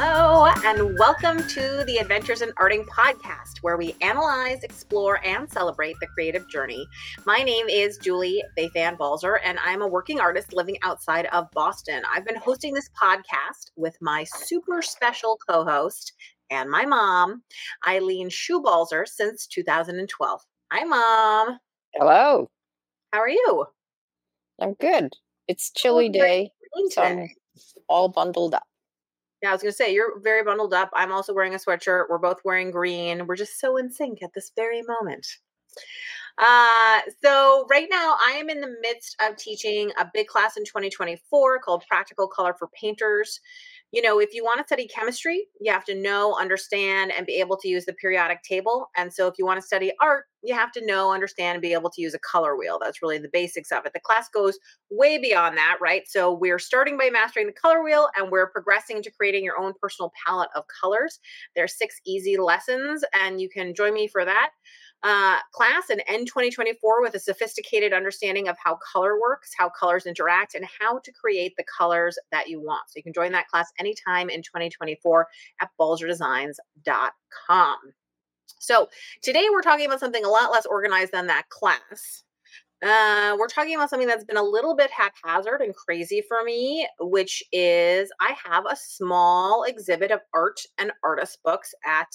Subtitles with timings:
[0.00, 5.96] Hello, and welcome to the Adventures in Arting podcast, where we analyze, explore, and celebrate
[6.00, 6.86] the creative journey.
[7.26, 8.40] My name is Julie
[8.72, 12.04] Fan Balzer, and I'm a working artist living outside of Boston.
[12.08, 16.12] I've been hosting this podcast with my super special co host
[16.48, 17.42] and my mom,
[17.84, 20.40] Eileen Schubalzer, since 2012.
[20.70, 21.58] Hi, Mom.
[21.94, 22.48] Hello.
[23.12, 23.66] How are you?
[24.60, 25.12] I'm good.
[25.48, 26.52] It's chilly day,
[26.90, 27.28] so I'm
[27.88, 28.67] all bundled up.
[29.42, 30.90] Yeah, I was to say, you're very bundled up.
[30.94, 32.06] I'm also wearing a sweatshirt.
[32.08, 33.26] We're both wearing green.
[33.26, 35.26] We're just so in sync at this very moment.
[36.38, 40.64] Uh, so, right now, I am in the midst of teaching a big class in
[40.64, 43.40] 2024 called Practical Color for Painters
[43.92, 47.34] you know, if you want to study chemistry, you have to know, understand, and be
[47.40, 48.90] able to use the periodic table.
[48.96, 51.72] And so, if you want to study art, you have to know, understand, and be
[51.72, 52.78] able to use a color wheel.
[52.82, 53.92] That's really the basics of it.
[53.94, 54.58] The class goes
[54.90, 56.02] way beyond that, right?
[56.06, 59.72] So, we're starting by mastering the color wheel and we're progressing to creating your own
[59.80, 61.18] personal palette of colors.
[61.56, 64.50] There are six easy lessons, and you can join me for that
[65.02, 70.06] uh, class and end 2024 with a sophisticated understanding of how color works, how colors
[70.06, 72.88] interact, and how to create the colors that you want.
[72.88, 75.26] So you can join that class anytime in 2024
[75.60, 77.76] at balzerdesigns.com.
[78.60, 78.88] So
[79.22, 82.24] today we're talking about something a lot less organized than that class.
[82.80, 86.86] Uh, we're talking about something that's been a little bit haphazard and crazy for me,
[87.00, 92.06] which is I have a small exhibit of art and artist books at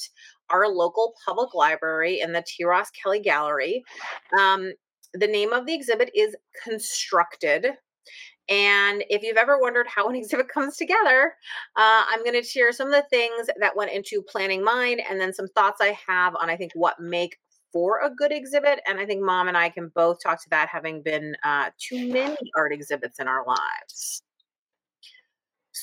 [0.53, 2.63] our local public library in the T.
[2.63, 3.83] Ross Kelly Gallery.
[4.39, 4.71] Um,
[5.13, 7.67] the name of the exhibit is Constructed.
[8.49, 11.33] And if you've ever wondered how an exhibit comes together,
[11.75, 15.19] uh, I'm going to share some of the things that went into planning mine and
[15.19, 17.37] then some thoughts I have on, I think, what make
[17.71, 18.81] for a good exhibit.
[18.87, 22.11] And I think mom and I can both talk to that having been uh, too
[22.11, 24.21] many art exhibits in our lives.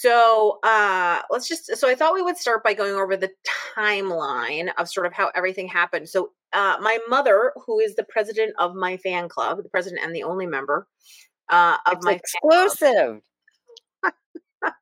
[0.01, 1.77] So uh, let's just.
[1.77, 3.31] So I thought we would start by going over the
[3.77, 6.09] timeline of sort of how everything happened.
[6.09, 10.16] So uh, my mother, who is the president of my fan club, the president and
[10.16, 10.87] the only member
[11.50, 13.21] uh, of it's my exclusive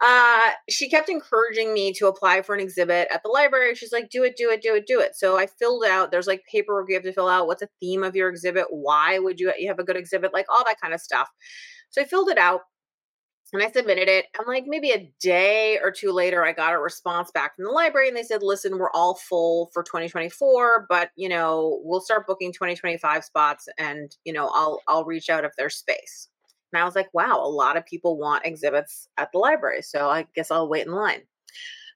[0.00, 3.74] uh, she kept encouraging me to apply for an exhibit at the library.
[3.74, 5.14] She's like, do it, do it, do it, do it.
[5.14, 7.46] So I filled out, there's like paperwork you have to fill out.
[7.46, 8.64] What's the theme of your exhibit?
[8.70, 10.32] Why would you, you have a good exhibit?
[10.32, 11.28] Like all that kind of stuff.
[11.90, 12.62] So I filled it out
[13.52, 14.26] and I submitted it.
[14.38, 17.70] And like maybe a day or two later, I got a response back from the
[17.70, 22.26] library and they said, listen, we're all full for 2024, but you know, we'll start
[22.26, 26.28] booking 2025 spots and you know, I'll I'll reach out if there's space.
[26.72, 29.82] And I was like, wow, a lot of people want exhibits at the library.
[29.82, 31.22] So I guess I'll wait in line.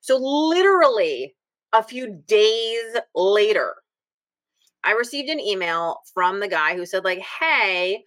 [0.03, 1.37] So, literally
[1.73, 3.75] a few days later,
[4.85, 8.03] I received an email from the guy who said, like, hey,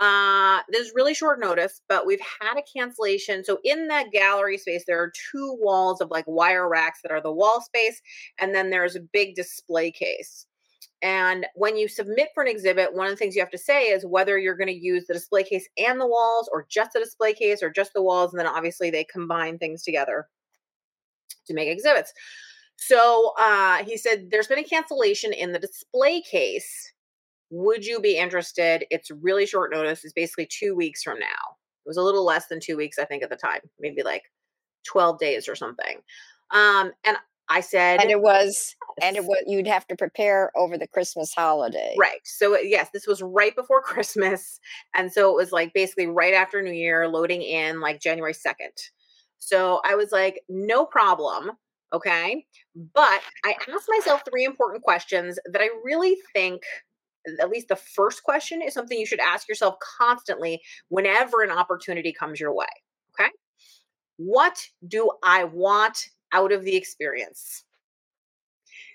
[0.00, 3.44] uh, there's really short notice, but we've had a cancellation.
[3.44, 7.20] So in that gallery space, there are two walls of like wire racks that are
[7.20, 8.00] the wall space,
[8.38, 10.46] and then there's a big display case.
[11.02, 13.84] And when you submit for an exhibit, one of the things you have to say
[13.84, 17.00] is whether you're going to use the display case and the walls, or just the
[17.00, 18.32] display case, or just the walls.
[18.32, 20.28] And then obviously they combine things together
[21.46, 22.12] to make exhibits.
[22.76, 26.92] So uh, he said, There's been a cancellation in the display case.
[27.50, 28.84] Would you be interested?
[28.90, 30.04] It's really short notice.
[30.04, 31.26] It's basically two weeks from now.
[31.26, 34.22] It was a little less than two weeks, I think, at the time, maybe like
[34.86, 35.98] 12 days or something.
[36.50, 37.16] Um, and
[37.48, 41.34] I said, and it was, and it was, you'd have to prepare over the Christmas
[41.34, 41.96] holiday.
[41.98, 42.20] Right.
[42.24, 44.60] So, yes, this was right before Christmas.
[44.94, 48.78] And so it was like basically right after New Year, loading in like January 2nd.
[49.40, 51.52] So I was like, no problem.
[51.92, 52.46] Okay.
[52.94, 56.62] But I asked myself three important questions that I really think
[57.40, 62.12] at least the first question is something you should ask yourself constantly whenever an opportunity
[62.12, 62.66] comes your way.
[63.18, 63.30] Okay.
[64.16, 65.98] What do I want
[66.32, 67.64] out of the experience?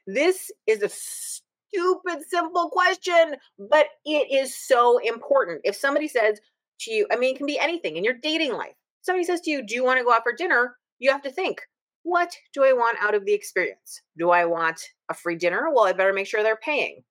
[0.08, 5.62] This is a stupid, simple question, but it is so important.
[5.64, 6.40] If somebody says
[6.82, 8.76] to you, I mean, it can be anything in your dating life.
[9.02, 10.76] Somebody says to you, Do you want to go out for dinner?
[11.00, 11.62] You have to think,
[12.04, 14.02] What do I want out of the experience?
[14.18, 14.80] Do I want
[15.10, 15.70] a free dinner?
[15.74, 17.04] Well, I better make sure they're paying.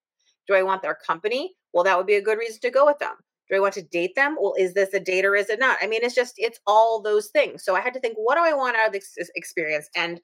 [0.47, 1.55] Do I want their company?
[1.73, 3.15] Well, that would be a good reason to go with them.
[3.49, 4.37] Do I want to date them?
[4.41, 5.79] Well, is this a date or is it not?
[5.83, 7.65] I mean, it's just, it's all those things.
[7.65, 9.89] So I had to think, what do I want out of this experience?
[9.95, 10.21] And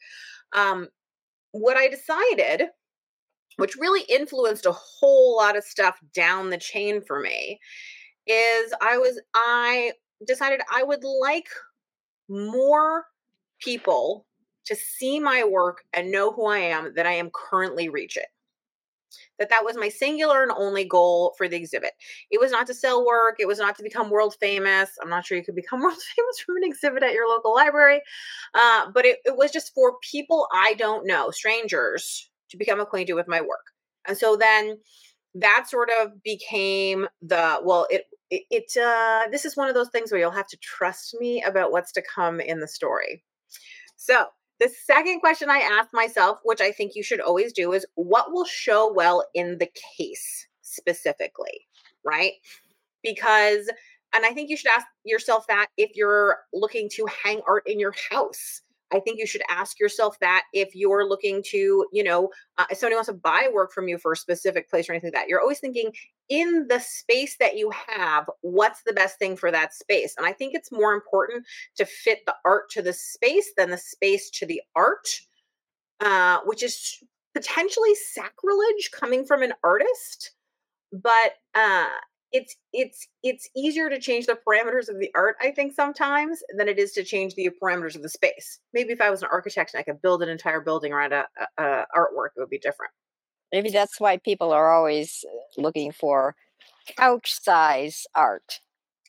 [0.55, 0.89] um,
[1.53, 2.69] what I decided,
[3.57, 7.59] which really influenced a whole lot of stuff down the chain for me,
[8.27, 9.93] is I was, I
[10.27, 11.49] decided I would like
[12.29, 13.05] more
[13.61, 14.27] people
[14.67, 18.23] to see my work and know who I am than I am currently reaching.
[19.41, 21.95] That that was my singular and only goal for the exhibit.
[22.31, 24.91] It was not to sell work, it was not to become world famous.
[25.03, 28.01] I'm not sure you could become world famous from an exhibit at your local library,
[28.55, 33.15] uh, but it, it was just for people I don't know, strangers, to become acquainted
[33.15, 33.67] with my work.
[34.07, 34.79] And so then
[35.35, 39.89] that sort of became the well it it, it uh this is one of those
[39.91, 43.23] things where you'll have to trust me about what's to come in the story
[43.97, 44.27] so
[44.61, 48.31] the second question I asked myself, which I think you should always do, is what
[48.31, 51.67] will show well in the case specifically,
[52.05, 52.33] right?
[53.03, 53.69] Because,
[54.15, 57.81] and I think you should ask yourself that if you're looking to hang art in
[57.81, 58.61] your house.
[58.93, 62.79] I think you should ask yourself that if you're looking to, you know, uh, if
[62.79, 65.29] somebody wants to buy work from you for a specific place or anything like that,
[65.29, 65.93] you're always thinking
[66.29, 70.15] in the space that you have, what's the best thing for that space?
[70.17, 71.45] And I think it's more important
[71.77, 75.09] to fit the art to the space than the space to the art,
[76.01, 76.99] uh, which is
[77.35, 80.33] potentially sacrilege coming from an artist.
[80.93, 81.87] But uh,
[82.33, 86.69] it's it's it's easier to change the parameters of the art i think sometimes than
[86.69, 88.61] it is to change the parameters of the space.
[88.73, 91.27] Maybe if i was an architect and i could build an entire building around a,
[91.59, 92.93] a, a artwork it would be different.
[93.53, 96.37] Maybe that's why people are always uh, looking for
[96.97, 98.61] couch size art.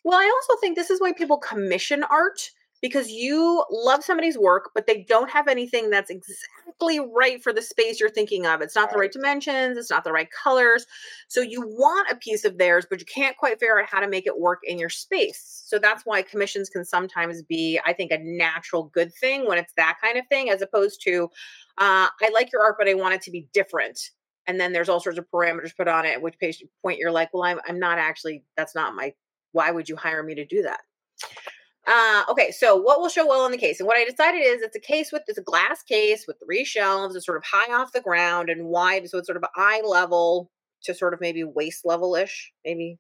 [0.04, 2.50] Well i also think this is why people commission art
[2.82, 7.62] because you love somebody's work, but they don't have anything that's exactly right for the
[7.62, 8.62] space you're thinking of.
[8.62, 10.86] It's not the right dimensions, it's not the right colors.
[11.28, 14.08] So you want a piece of theirs, but you can't quite figure out how to
[14.08, 15.64] make it work in your space.
[15.66, 19.74] So that's why commissions can sometimes be, I think, a natural good thing when it's
[19.78, 21.26] that kind of thing, as opposed to,
[21.78, 24.00] uh, I like your art, but I want it to be different.
[24.48, 26.36] And then there's all sorts of parameters put on it, at which
[26.82, 29.14] point you're like, well, I'm, I'm not actually, that's not my,
[29.52, 30.80] why would you hire me to do that?
[31.88, 33.80] Uh, okay, so what will show well in the case?
[33.80, 36.64] And what I decided is it's a case with it's a glass case with three
[36.64, 37.16] shelves.
[37.16, 40.52] It's sort of high off the ground and wide, so it's sort of eye level
[40.84, 42.52] to sort of maybe waist level ish.
[42.64, 43.00] Maybe,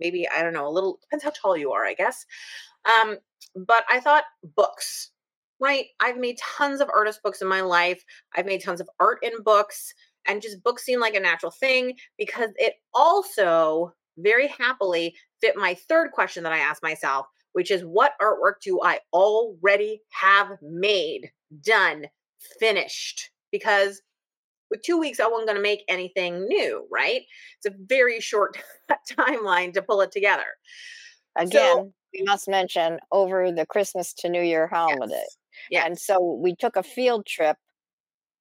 [0.00, 0.66] maybe I don't know.
[0.66, 2.24] A little depends how tall you are, I guess.
[2.86, 3.18] Um,
[3.54, 4.24] but I thought
[4.56, 5.10] books,
[5.60, 5.86] right?
[6.00, 8.02] I've made tons of artist books in my life.
[8.34, 9.92] I've made tons of art in books,
[10.26, 15.74] and just books seem like a natural thing because it also very happily fit my
[15.74, 21.30] third question that I asked myself, which is what artwork do I already have made,
[21.62, 22.06] done,
[22.58, 23.30] finished?
[23.50, 24.02] Because
[24.70, 27.22] with two weeks, I wasn't going to make anything new, right?
[27.56, 28.58] It's a very short
[29.18, 30.44] timeline to pull it together.
[31.36, 35.14] Again, so, we must mention over the Christmas to New Year holiday.
[35.14, 35.36] Yes.
[35.70, 35.86] Yeah.
[35.86, 37.56] And so we took a field trip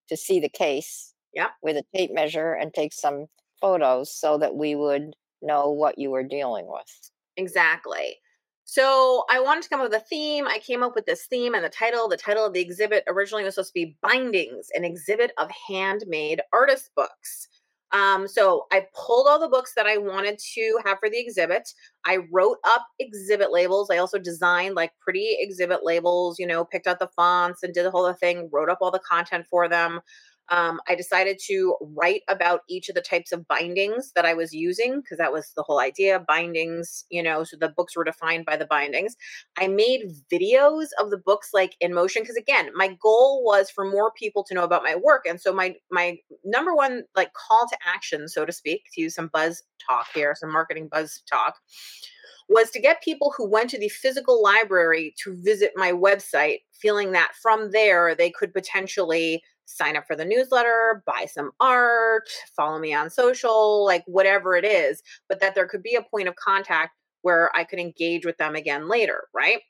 [0.10, 1.50] to see the case yeah.
[1.62, 3.28] with a tape measure and take some
[3.62, 7.12] photos so that we would know what you were dealing with.
[7.38, 8.18] Exactly.
[8.66, 10.48] So I wanted to come up with a theme.
[10.48, 12.08] I came up with this theme and the title.
[12.08, 16.42] The title of the exhibit originally was supposed to be Bindings, an exhibit of handmade
[16.54, 17.50] artist books.
[17.92, 21.70] Um, so I pulled all the books that I wanted to have for the exhibit.
[22.06, 23.92] I wrote up exhibit labels.
[23.92, 27.86] I also designed like pretty exhibit labels, you know, picked out the fonts and did
[27.86, 30.02] the whole thing, wrote up all the content for them.
[30.50, 34.54] Um, I decided to write about each of the types of bindings that I was
[34.54, 36.24] using because that was the whole idea.
[36.28, 39.16] Bindings, you know, so the books were defined by the bindings.
[39.58, 43.90] I made videos of the books like in motion because again, my goal was for
[43.90, 47.68] more people to know about my work, and so my my number one like call
[47.70, 51.56] to action, so to speak, to use some buzz talk here, some marketing buzz talk
[52.50, 57.12] was to get people who went to the physical library to visit my website, feeling
[57.14, 62.80] that from there they could potentially sign up for the newsletter, buy some art, follow
[62.80, 66.36] me on social, like whatever it is, but that there could be a point of
[66.36, 66.92] contact
[67.22, 69.62] where I could engage with them again later, right?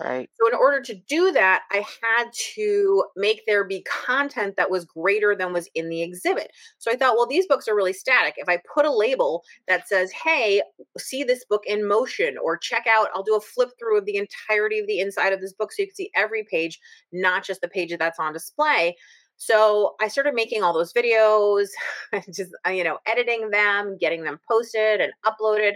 [0.00, 0.28] Right.
[0.40, 4.84] So, in order to do that, I had to make there be content that was
[4.84, 6.50] greater than was in the exhibit.
[6.78, 8.34] So, I thought, well, these books are really static.
[8.36, 10.62] If I put a label that says, hey,
[10.98, 14.16] see this book in motion, or check out, I'll do a flip through of the
[14.16, 16.80] entirety of the inside of this book so you can see every page,
[17.12, 18.96] not just the page that's on display
[19.36, 21.68] so I started making all those videos,
[22.32, 25.74] just, uh, you know, editing them, getting them posted and uploaded.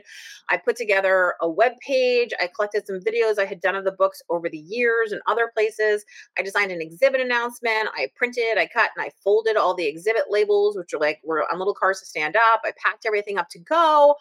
[0.49, 2.31] I put together a web page.
[2.41, 5.51] I collected some videos I had done of the books over the years and other
[5.55, 6.05] places.
[6.39, 7.89] I designed an exhibit announcement.
[7.97, 11.45] I printed, I cut, and I folded all the exhibit labels, which are like were
[11.51, 12.63] on little cars to stand up.
[12.65, 14.15] I packed everything up to go.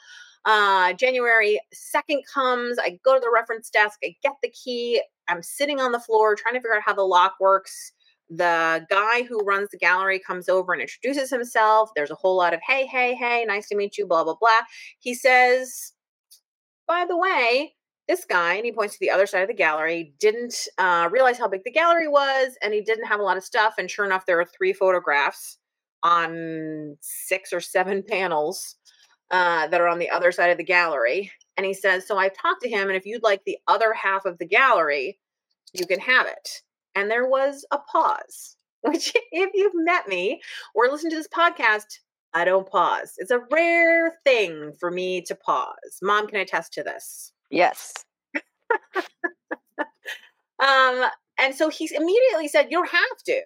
[0.45, 2.79] Uh, January 2nd comes.
[2.79, 3.99] I go to the reference desk.
[4.03, 5.01] I get the key.
[5.27, 7.91] I'm sitting on the floor trying to figure out how the lock works
[8.29, 11.89] the guy who runs the gallery comes over and introduces himself.
[11.95, 14.61] There's a whole lot of, hey, hey, hey, nice to meet you, blah, blah, blah.
[14.99, 15.93] He says,
[16.87, 17.75] by the way,
[18.07, 21.37] this guy, and he points to the other side of the gallery, didn't uh, realize
[21.37, 23.75] how big the gallery was, and he didn't have a lot of stuff.
[23.77, 25.57] And sure enough, there are three photographs
[26.03, 28.75] on six or seven panels
[29.31, 31.31] uh, that are on the other side of the gallery.
[31.57, 34.25] And he says, So I talked to him, and if you'd like the other half
[34.25, 35.19] of the gallery,
[35.73, 36.61] you can have it.
[36.97, 40.41] And there was a pause, which, if you've met me
[40.73, 41.99] or listened to this podcast,
[42.33, 43.13] I don't pause.
[43.17, 45.99] It's a rare thing for me to pause.
[46.01, 47.31] Mom can attest to this.
[47.51, 47.93] Yes.
[50.59, 51.05] um,
[51.37, 53.41] and so he immediately said, You don't have to.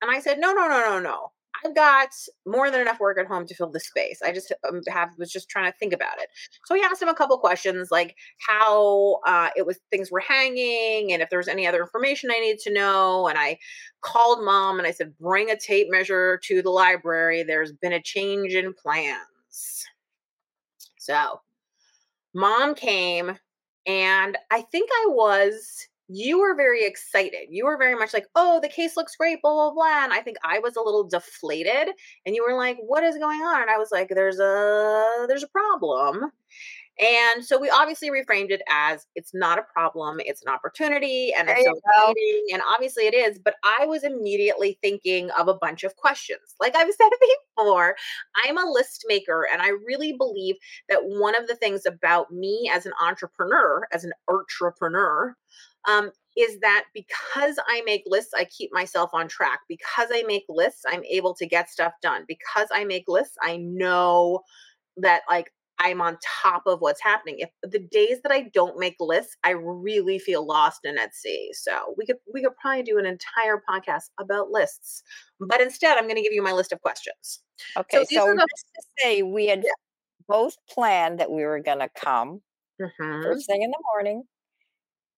[0.00, 1.32] And I said, No, no, no, no, no.
[1.64, 2.08] I've got
[2.46, 4.20] more than enough work at home to fill the space.
[4.22, 6.28] I just um, have was just trying to think about it.
[6.64, 8.16] So he asked him a couple questions like
[8.46, 12.40] how uh, it was things were hanging and if there was any other information I
[12.40, 13.28] needed to know.
[13.28, 13.58] And I
[14.00, 17.42] called mom and I said, bring a tape measure to the library.
[17.42, 19.84] There's been a change in plans.
[20.98, 21.40] So
[22.34, 23.36] mom came
[23.86, 27.48] and I think I was you were very excited.
[27.50, 30.04] You were very much like, oh, the case looks great, blah, blah, blah.
[30.04, 31.88] And I think I was a little deflated.
[32.26, 33.62] And you were like, what is going on?
[33.62, 36.30] And I was like, there's a there's a problem.
[37.00, 41.48] And so we obviously reframed it as it's not a problem, it's an opportunity, and
[41.48, 42.46] there it's so exciting.
[42.52, 43.38] And obviously it is.
[43.38, 46.54] But I was immediately thinking of a bunch of questions.
[46.60, 47.08] Like I've said
[47.56, 47.96] before,
[48.44, 50.56] I'm a list maker, and I really believe
[50.90, 55.34] that one of the things about me as an entrepreneur, as an entrepreneur,
[55.88, 59.60] um, is that because I make lists, I keep myself on track.
[59.68, 62.24] Because I make lists, I'm able to get stuff done.
[62.26, 64.40] Because I make lists, I know
[64.96, 67.36] that like I'm on top of what's happening.
[67.38, 71.50] If the days that I don't make lists, I really feel lost and at sea.
[71.52, 75.02] So we could we could probably do an entire podcast about lists.
[75.40, 77.40] But instead, I'm going to give you my list of questions.
[77.76, 79.72] Okay, so, so the- just to say we had yeah.
[80.28, 82.42] both planned that we were going to come
[82.80, 83.22] mm-hmm.
[83.22, 84.22] first thing in the morning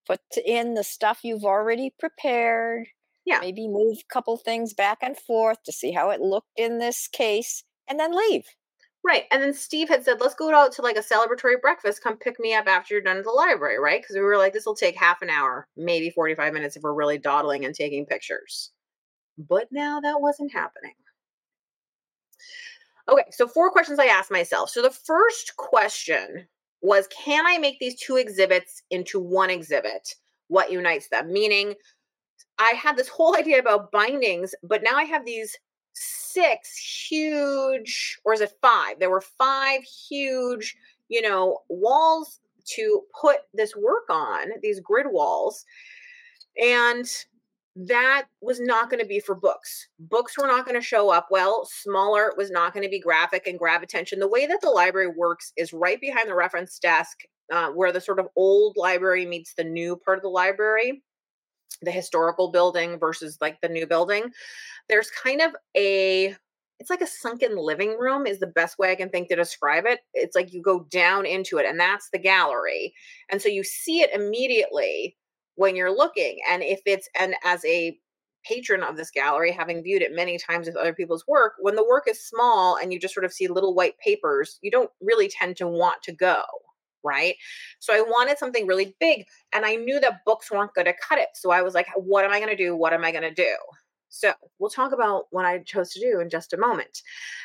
[0.07, 2.87] put in the stuff you've already prepared.
[3.25, 3.39] Yeah.
[3.41, 7.09] Maybe move a couple things back and forth to see how it looked in this
[7.09, 8.45] case and then leave.
[9.03, 9.25] Right.
[9.31, 12.03] And then Steve had said, let's go out to like a celebratory breakfast.
[12.03, 14.01] Come pick me up after you're done at the library, right?
[14.01, 16.95] Because we were like, this will take half an hour, maybe 45 minutes if we're
[16.95, 18.71] really dawdling and taking pictures.
[19.37, 20.95] But now that wasn't happening.
[23.09, 24.71] Okay, so four questions I asked myself.
[24.71, 26.47] So the first question
[26.85, 30.15] was can I make these two exhibits into one exhibit?
[30.49, 31.33] What unites them?
[31.33, 31.75] Meaning,
[32.59, 35.57] I had this whole idea about bindings, but now I have these
[35.95, 36.77] six
[37.09, 38.99] huge, or is it five?
[38.99, 40.77] There were five huge,
[41.09, 42.41] you know, walls
[42.77, 45.65] to put this work on, these grid walls.
[46.63, 47.07] And
[47.77, 49.89] that was not going to be for books.
[49.99, 51.69] Books were not going to show up well.
[51.71, 54.21] Small art was not going to be graphic and grab attention.
[54.21, 57.19] The way that the library works is right behind the reference desk,
[57.53, 61.03] uh, where the sort of old library meets the new part of the library,
[61.83, 64.31] the historical building versus like the new building.
[64.89, 66.37] There's kind of a
[66.81, 69.85] it's like a sunken living room is the best way I can think to describe
[69.87, 70.01] it.
[70.13, 72.93] It's like you go down into it and that's the gallery.
[73.31, 75.17] And so you see it immediately
[75.57, 76.39] when you're looking.
[76.51, 77.99] And if it's, and as a
[78.45, 81.87] patron of this gallery, having viewed it many times with other people's work, when the
[81.87, 85.29] work is small and you just sort of see little white papers, you don't really
[85.29, 86.43] tend to want to go.
[87.03, 87.35] Right.
[87.81, 91.19] So I wanted something really big and I knew that books weren't going to cut
[91.19, 91.29] it.
[91.35, 92.75] So I was like, what am I going to do?
[92.75, 93.55] What am I going to do?
[94.09, 97.03] So we'll talk about what I chose to do in just a moment.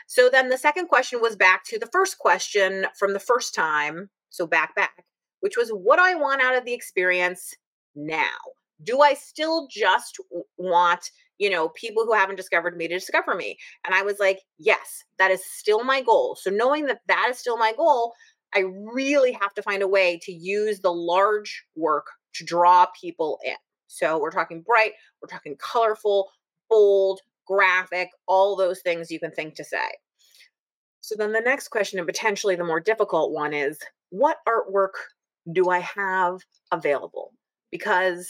[0.08, 4.10] So then the second question was back to the first question from the first time.
[4.30, 5.04] So back, back,
[5.42, 7.54] which was what do I want out of the experience
[7.96, 8.36] now?
[8.84, 10.18] Do I still just
[10.58, 13.58] want, you know, people who haven't discovered me to discover me?
[13.86, 16.38] And I was like, yes, that is still my goal.
[16.40, 18.14] So knowing that that is still my goal,
[18.54, 23.40] I really have to find a way to use the large work to draw people
[23.46, 23.56] in.
[23.88, 26.30] So we're talking bright, we're talking colorful,
[26.70, 29.90] bold, graphic, all those things you can think to say.
[31.02, 33.80] So then the next question, and potentially the more difficult one, is
[34.10, 34.92] what artwork
[35.52, 36.40] do I have
[36.72, 37.34] available?
[37.72, 38.30] Because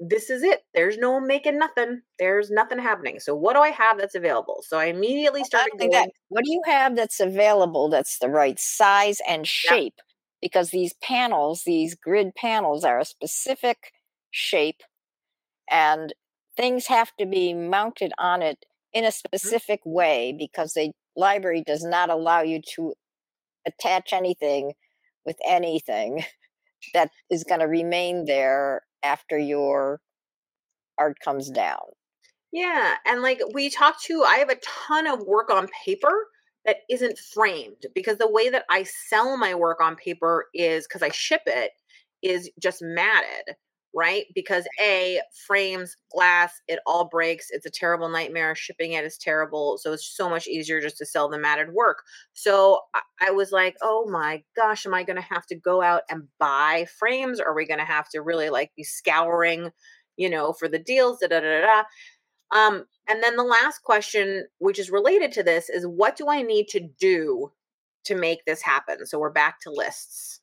[0.00, 0.62] this is it.
[0.72, 2.00] There's no making nothing.
[2.18, 3.20] There's nothing happening.
[3.20, 4.64] So what do I have that's available?
[4.66, 5.90] So I immediately started going.
[5.90, 9.94] That, what do you have that's available that's the right size and shape?
[9.98, 10.04] Yeah.
[10.40, 13.92] Because these panels, these grid panels, are a specific
[14.30, 14.82] shape,
[15.70, 16.14] and
[16.56, 18.64] things have to be mounted on it
[18.94, 19.12] in a mm-hmm.
[19.12, 19.92] specific mm-hmm.
[19.92, 22.94] way because the library does not allow you to
[23.66, 24.72] attach anything
[25.26, 26.24] with anything.
[26.94, 30.00] That is going to remain there after your
[30.98, 31.78] art comes down.
[32.52, 36.26] Yeah, and like we talked to, I have a ton of work on paper
[36.64, 41.02] that isn't framed because the way that I sell my work on paper is because
[41.02, 41.70] I ship it
[42.22, 43.56] is just matted.
[43.94, 44.26] Right?
[44.34, 47.48] Because A, frames, glass, it all breaks.
[47.50, 48.54] It's a terrible nightmare.
[48.54, 49.78] Shipping it is terrible.
[49.78, 52.02] So it's so much easier just to sell the matted work.
[52.32, 52.80] So
[53.20, 56.28] I was like, oh my gosh, am I going to have to go out and
[56.38, 57.40] buy frames?
[57.40, 59.70] Are we going to have to really like be scouring,
[60.16, 61.18] you know, for the deals?
[61.20, 61.82] Da, da, da, da.
[62.52, 66.42] Um, and then the last question, which is related to this, is what do I
[66.42, 67.52] need to do
[68.04, 69.06] to make this happen?
[69.06, 70.39] So we're back to lists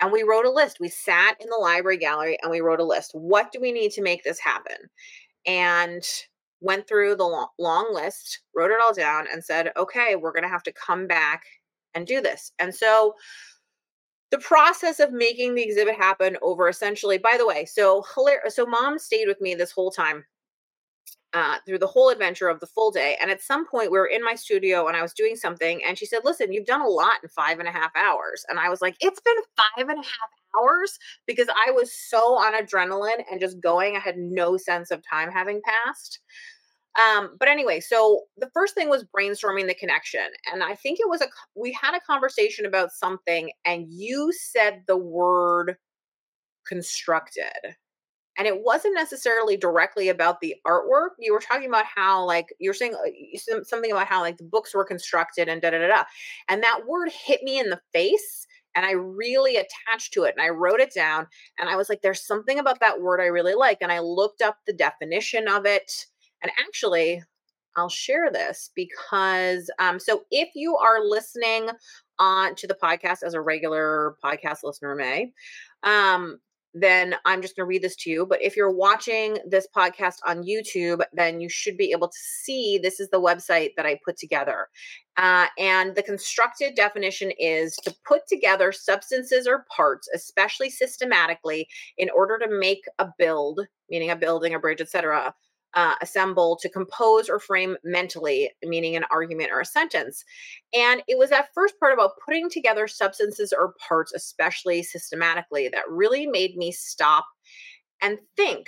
[0.00, 0.78] and we wrote a list.
[0.80, 3.12] We sat in the library gallery and we wrote a list.
[3.14, 4.76] What do we need to make this happen?
[5.46, 6.02] And
[6.60, 10.42] went through the long, long list, wrote it all down, and said, okay, we're going
[10.42, 11.44] to have to come back
[11.94, 12.52] and do this.
[12.58, 13.14] And so
[14.30, 18.56] the process of making the exhibit happen over essentially, by the way, so hilarious.
[18.56, 20.24] So mom stayed with me this whole time
[21.34, 23.16] uh, through the whole adventure of the full day.
[23.20, 25.98] And at some point, we were in my studio and I was doing something, and
[25.98, 28.44] she said, Listen, you've done a lot in five and a half hours.
[28.48, 32.38] And I was like, It's been five and a half hours because I was so
[32.38, 33.96] on adrenaline and just going.
[33.96, 36.20] I had no sense of time having passed.
[36.96, 40.28] Um, but anyway, so the first thing was brainstorming the connection.
[40.50, 44.82] And I think it was a, we had a conversation about something, and you said
[44.86, 45.76] the word
[46.66, 47.76] constructed
[48.38, 51.10] and it wasn't necessarily directly about the artwork.
[51.18, 54.74] You were talking about how like you're saying uh, something about how like the books
[54.74, 56.04] were constructed and da da da da.
[56.48, 60.44] And that word hit me in the face and i really attached to it and
[60.44, 61.26] i wrote it down
[61.58, 64.42] and i was like there's something about that word i really like and i looked
[64.42, 66.04] up the definition of it.
[66.42, 67.22] And actually
[67.76, 71.68] I'll share this because um, so if you are listening
[72.18, 75.32] on to the podcast as a regular podcast listener may,
[75.82, 76.38] um,
[76.78, 78.26] then I'm just going to read this to you.
[78.26, 82.78] But if you're watching this podcast on YouTube, then you should be able to see
[82.78, 84.68] this is the website that I put together.
[85.16, 91.66] Uh, and the constructed definition is to put together substances or parts, especially systematically,
[91.96, 95.34] in order to make a build, meaning a building, a bridge, etc.,
[95.76, 100.24] uh, assemble to compose or frame mentally, meaning an argument or a sentence.
[100.72, 105.88] And it was that first part about putting together substances or parts, especially systematically, that
[105.88, 107.26] really made me stop
[108.02, 108.66] and think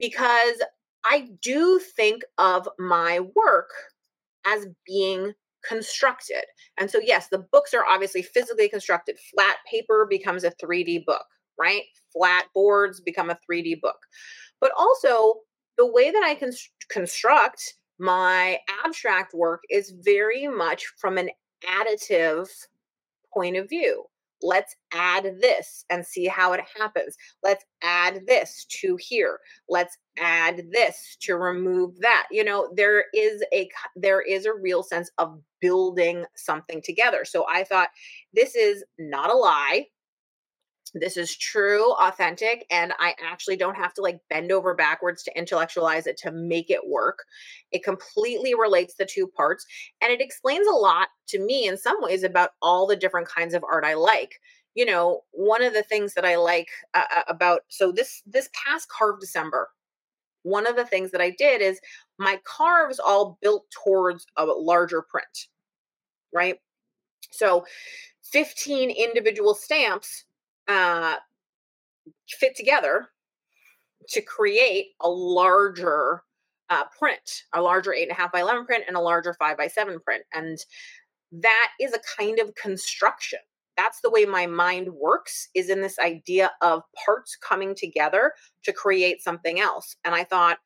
[0.00, 0.60] because
[1.04, 3.70] I do think of my work
[4.44, 5.32] as being
[5.66, 6.44] constructed.
[6.78, 9.16] And so, yes, the books are obviously physically constructed.
[9.32, 11.24] Flat paper becomes a 3D book,
[11.58, 11.82] right?
[12.12, 13.98] Flat boards become a 3D book.
[14.60, 15.36] But also,
[15.78, 16.52] the way that I can
[16.90, 21.30] construct my abstract work is very much from an
[21.64, 22.48] additive
[23.32, 24.04] point of view.
[24.40, 27.16] Let's add this and see how it happens.
[27.42, 29.40] Let's add this to here.
[29.68, 32.28] Let's add this to remove that.
[32.30, 37.24] You know, there is a there is a real sense of building something together.
[37.24, 37.88] So I thought
[38.32, 39.86] this is not a lie
[40.94, 45.38] this is true, authentic, and I actually don't have to like bend over backwards to
[45.38, 47.24] intellectualize it to make it work.
[47.72, 49.66] It completely relates the two parts,
[50.00, 53.54] and it explains a lot to me in some ways about all the different kinds
[53.54, 54.40] of art I like.
[54.74, 58.48] You know, one of the things that I like uh, uh about so this this
[58.66, 59.68] past carve December,
[60.42, 61.80] one of the things that I did is
[62.18, 65.48] my carves all built towards a larger print,
[66.32, 66.58] right?
[67.30, 67.66] So
[68.32, 70.24] 15 individual stamps
[70.68, 71.16] uh,
[72.28, 73.08] fit together
[74.08, 76.22] to create a larger
[76.70, 79.56] uh, print, a larger eight and a half by 11 print and a larger five
[79.56, 80.24] by seven print.
[80.32, 80.58] And
[81.32, 83.38] that is a kind of construction.
[83.76, 88.32] That's the way my mind works is in this idea of parts coming together
[88.64, 89.94] to create something else.
[90.04, 90.58] And I thought,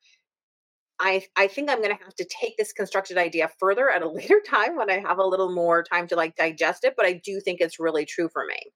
[1.03, 4.09] I, I think I'm going to have to take this constructed idea further at a
[4.09, 7.21] later time when I have a little more time to like digest it, but I
[7.23, 8.71] do think it's really true for me.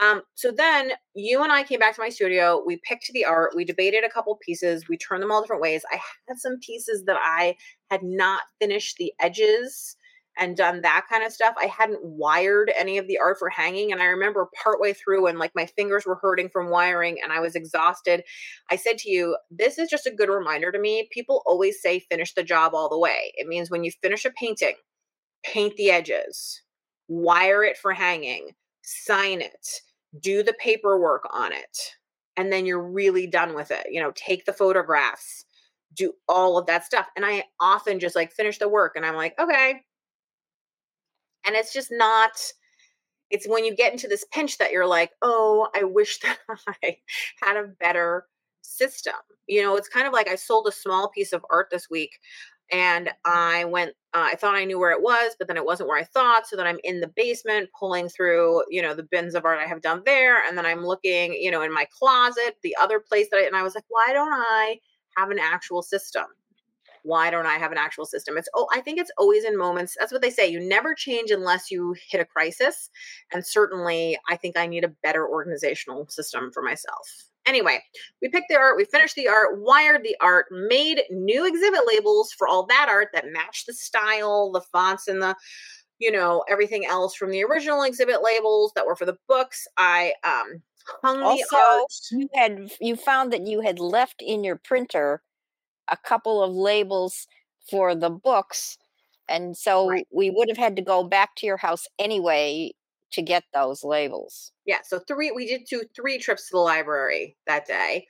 [0.00, 2.62] Um, so then you and I came back to my studio.
[2.64, 3.52] We picked the art.
[3.54, 4.88] We debated a couple pieces.
[4.88, 5.82] We turned them all different ways.
[5.92, 7.56] I had some pieces that I
[7.90, 9.96] had not finished the edges
[10.38, 11.54] and done that kind of stuff.
[11.60, 13.92] I hadn't wired any of the art for hanging.
[13.92, 17.40] And I remember partway through when like my fingers were hurting from wiring and I
[17.40, 18.22] was exhausted.
[18.70, 21.08] I said to you, this is just a good reminder to me.
[21.10, 23.32] People always say finish the job all the way.
[23.34, 24.74] It means when you finish a painting,
[25.44, 26.62] paint the edges,
[27.08, 28.50] wire it for hanging,
[28.82, 29.68] sign it,
[30.20, 31.78] do the paperwork on it.
[32.36, 33.86] And then you're really done with it.
[33.90, 35.44] You know, take the photographs,
[35.94, 37.08] do all of that stuff.
[37.16, 39.82] And I often just like finish the work and I'm like, okay,
[41.48, 42.32] and it's just not,
[43.30, 46.36] it's when you get into this pinch that you're like, oh, I wish that
[46.84, 46.98] I
[47.42, 48.26] had a better
[48.60, 49.14] system.
[49.46, 52.10] You know, it's kind of like I sold a small piece of art this week
[52.70, 53.94] and I went.
[54.12, 56.46] Uh, I thought I knew where it was, but then it wasn't where I thought.
[56.46, 59.66] So then I'm in the basement pulling through, you know, the bins of art I
[59.66, 63.28] have done there, and then I'm looking, you know, in my closet, the other place
[63.30, 64.78] that I, and I was like, why don't I
[65.16, 66.24] have an actual system?
[67.08, 68.36] Why don't I have an actual system?
[68.36, 69.96] It's oh, I think it's always in moments.
[69.98, 70.46] That's what they say.
[70.46, 72.90] You never change unless you hit a crisis.
[73.32, 77.08] And certainly, I think I need a better organizational system for myself.
[77.46, 77.82] Anyway,
[78.20, 82.30] we picked the art, we finished the art, wired the art, made new exhibit labels
[82.30, 85.34] for all that art that matched the style, the fonts, and the
[85.98, 89.66] you know everything else from the original exhibit labels that were for the books.
[89.78, 90.62] I um
[91.02, 91.84] hung also, the art.
[92.10, 95.22] You had you found that you had left in your printer
[95.90, 97.26] a couple of labels
[97.70, 98.78] for the books.
[99.28, 100.06] And so Right.
[100.10, 102.72] we would have had to go back to your house anyway
[103.12, 104.52] to get those labels.
[104.64, 108.06] Yeah, so three we did do three trips to the library that day.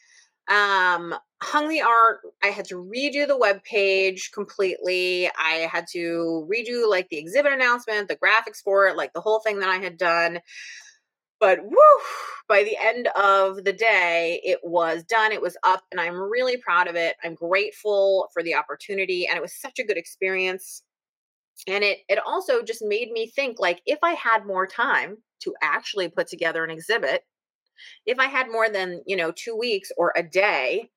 [0.49, 5.29] Um hung the art, I had to redo the web page completely.
[5.37, 9.41] I had to redo like the exhibit announcement, the graphics for it, like the whole
[9.41, 10.41] thing that I had done.
[11.41, 11.77] But woo,
[12.49, 16.57] by the end of the day, it was done, it was up, and I'm really
[16.57, 17.17] proud of it.
[17.23, 20.83] I'm grateful for the opportunity, and it was such a good experience.
[21.69, 25.55] And it it also just made me think like if I had more time to
[25.63, 27.25] actually put together an exhibit,
[28.07, 30.91] if I had more than, you know, 2 weeks or a day,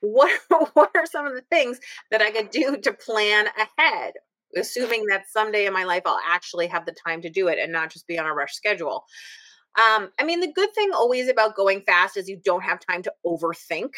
[0.00, 0.40] what
[0.74, 1.78] what are some of the things
[2.10, 3.46] that I could do to plan
[3.78, 4.14] ahead?
[4.56, 7.72] Assuming that someday in my life I'll actually have the time to do it and
[7.72, 9.04] not just be on a rush schedule.
[9.78, 13.02] Um, I mean, the good thing always about going fast is you don't have time
[13.02, 13.90] to overthink.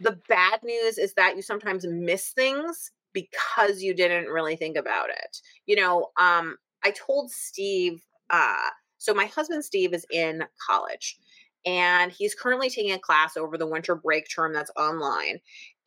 [0.00, 5.08] The bad news is that you sometimes miss things because you didn't really think about
[5.10, 5.38] it.
[5.66, 11.18] You know, um, I told Steve, uh, so my husband Steve is in college
[11.64, 15.38] and he's currently taking a class over the winter break term that's online.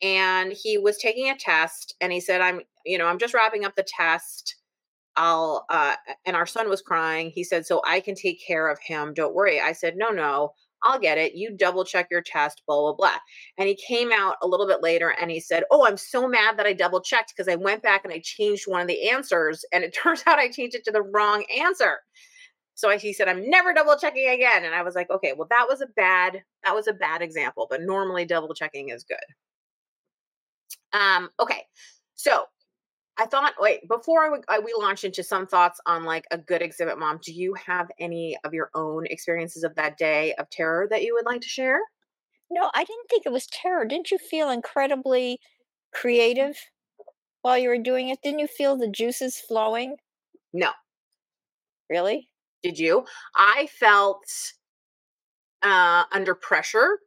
[0.02, 3.64] And he was taking a test and he said, I'm, you know, I'm just wrapping
[3.64, 4.56] up the test.
[5.16, 7.30] I'll, uh, and our son was crying.
[7.34, 9.14] He said, So I can take care of him.
[9.14, 9.60] Don't worry.
[9.60, 11.34] I said, No, no, I'll get it.
[11.34, 13.18] You double check your test, blah, blah, blah.
[13.58, 16.58] And he came out a little bit later and he said, Oh, I'm so mad
[16.58, 19.64] that I double checked because I went back and I changed one of the answers.
[19.72, 21.98] And it turns out I changed it to the wrong answer.
[22.74, 24.64] So he said, I'm never double checking again.
[24.64, 27.66] And I was like, okay, well, that was a bad, that was a bad example,
[27.70, 29.18] but normally double checking is good.
[30.92, 31.64] Um, okay.
[32.14, 32.44] So
[33.18, 36.38] I thought, wait, before I, would, I we launch into some thoughts on like a
[36.38, 40.50] good exhibit mom, do you have any of your own experiences of that day of
[40.50, 41.80] terror that you would like to share?
[42.50, 43.84] No, I didn't think it was terror.
[43.86, 45.38] Didn't you feel incredibly
[45.92, 46.56] creative
[47.42, 48.18] while you were doing it?
[48.22, 49.96] Didn't you feel the juices flowing?
[50.52, 50.70] No.
[51.88, 52.28] Really?
[52.62, 53.04] Did you?
[53.34, 54.24] I felt
[55.62, 56.98] uh under pressure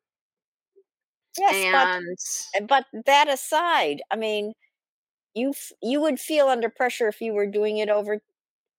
[1.39, 2.17] Yes, but and
[2.58, 4.54] Uh, But that aside, I mean,
[5.36, 8.19] you f- you would feel under pressure if you were doing it over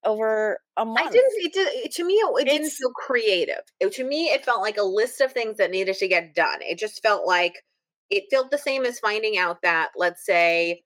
[0.04, 1.08] over a month.
[1.08, 1.32] I didn't.
[1.36, 1.92] It did.
[1.92, 3.62] To me, it, it didn't feel creative.
[3.80, 6.60] It, to me, it felt like a list of things that needed to get done.
[6.62, 7.54] It just felt like
[8.10, 10.82] it felt the same as finding out that, let's say,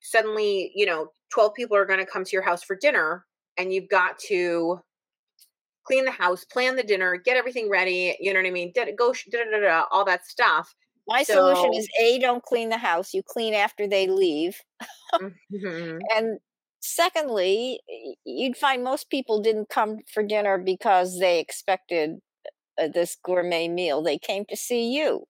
[0.00, 3.24] suddenly, you know, twelve people are going to come to your house for dinner,
[3.56, 4.80] and you've got to
[5.84, 8.16] clean the house, plan the dinner, get everything ready.
[8.20, 8.72] You know what I mean?
[8.74, 10.74] Go, da, da, da, all that stuff.
[11.06, 13.14] My solution is a don't clean the house.
[13.14, 14.60] You clean after they leave,
[15.14, 16.00] mhm.
[16.16, 16.38] and
[16.80, 17.80] secondly,
[18.24, 22.20] you'd find most people didn't come for dinner because they expected
[22.78, 24.02] uh, this gourmet meal.
[24.02, 25.24] They came to see you.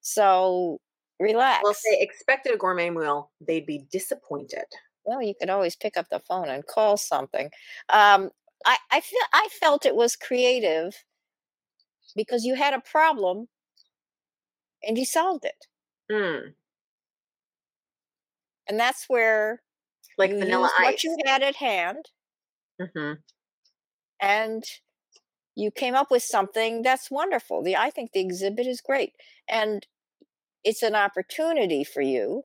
[0.00, 0.80] So
[1.18, 1.62] relax.
[1.62, 4.64] well, if they expected a gourmet meal, they'd be disappointed.
[5.04, 7.46] Well, you could always pick up the phone and call something.
[7.88, 8.30] Um,
[8.64, 10.94] I, I feel I felt it was creative
[12.14, 13.48] because you had a problem
[14.84, 15.66] and you solved it.
[16.10, 16.54] Mm,
[18.66, 19.62] And that's where
[20.18, 22.10] like you vanilla used what you had at hand
[22.78, 23.22] hmm
[24.20, 24.64] and
[25.56, 27.62] you came up with something that's wonderful.
[27.62, 29.14] The I think the exhibit is great.
[29.48, 29.86] And
[30.64, 32.44] it's an opportunity for you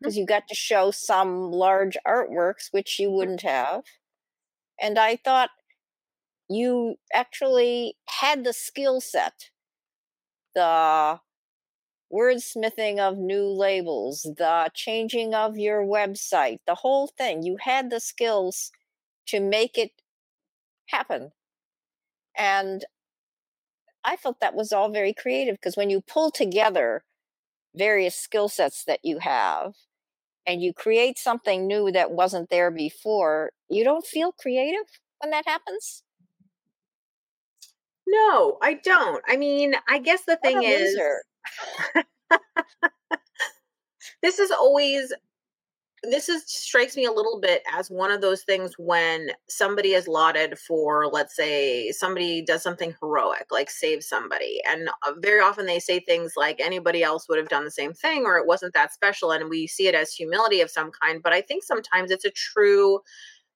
[0.00, 3.84] because you got to show some large artworks which you wouldn't have.
[4.80, 5.50] And I thought
[6.48, 9.50] you actually had the skill set,
[10.54, 11.20] the
[12.12, 17.42] wordsmithing of new labels, the changing of your website, the whole thing.
[17.44, 18.72] You had the skills
[19.26, 19.92] to make it
[20.88, 21.32] happen.
[22.36, 22.84] And
[24.04, 27.04] I felt that was all very creative because when you pull together
[27.74, 29.74] various skill sets that you have
[30.46, 34.86] and you create something new that wasn't there before, you don't feel creative
[35.20, 36.04] when that happens?
[38.10, 39.22] No, I don't.
[39.28, 40.98] I mean, I guess the thing is,
[44.22, 45.12] this is always
[46.02, 50.08] this is strikes me a little bit as one of those things when somebody is
[50.08, 55.66] lauded for let's say somebody does something heroic like save somebody and uh, very often
[55.66, 58.72] they say things like anybody else would have done the same thing or it wasn't
[58.72, 62.10] that special and we see it as humility of some kind but i think sometimes
[62.10, 62.98] it's a true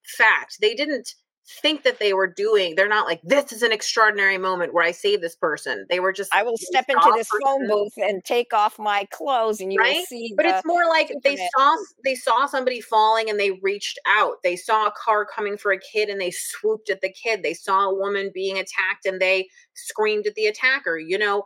[0.02, 1.14] fact they didn't
[1.46, 4.90] think that they were doing they're not like this is an extraordinary moment where i
[4.90, 7.40] save this person they were just i will step into this person.
[7.44, 9.96] phone booth and take off my clothes and you right?
[9.96, 13.98] will see but it's more like they saw they saw somebody falling and they reached
[14.08, 17.42] out they saw a car coming for a kid and they swooped at the kid
[17.42, 21.44] they saw a woman being attacked and they screamed at the attacker you know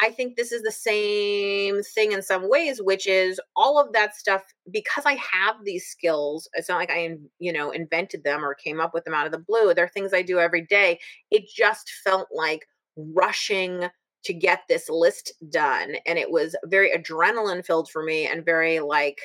[0.00, 4.16] I think this is the same thing in some ways, which is all of that
[4.16, 6.48] stuff because I have these skills.
[6.54, 9.32] It's not like I, you know, invented them or came up with them out of
[9.32, 9.74] the blue.
[9.74, 10.98] They're things I do every day.
[11.30, 13.88] It just felt like rushing
[14.24, 15.96] to get this list done.
[16.06, 19.18] And it was very adrenaline filled for me and very like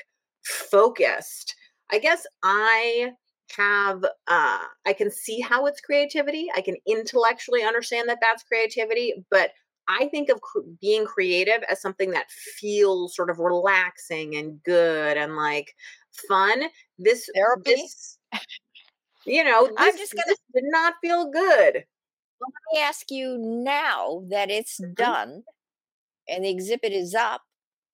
[0.44, 1.56] focused.
[1.92, 3.12] I guess I
[3.58, 9.14] have uh i can see how it's creativity i can intellectually understand that that's creativity
[9.30, 9.52] but
[10.00, 15.18] I think of cr- being creative as something that feels sort of relaxing and good
[15.18, 15.74] and like
[16.28, 16.64] fun.
[16.98, 18.18] This therapy, this,
[19.26, 21.74] you know, this, I'm just gonna did not feel good.
[21.74, 24.94] Let me ask you now that it's mm-hmm.
[24.94, 25.44] done
[26.28, 27.42] and the exhibit is up.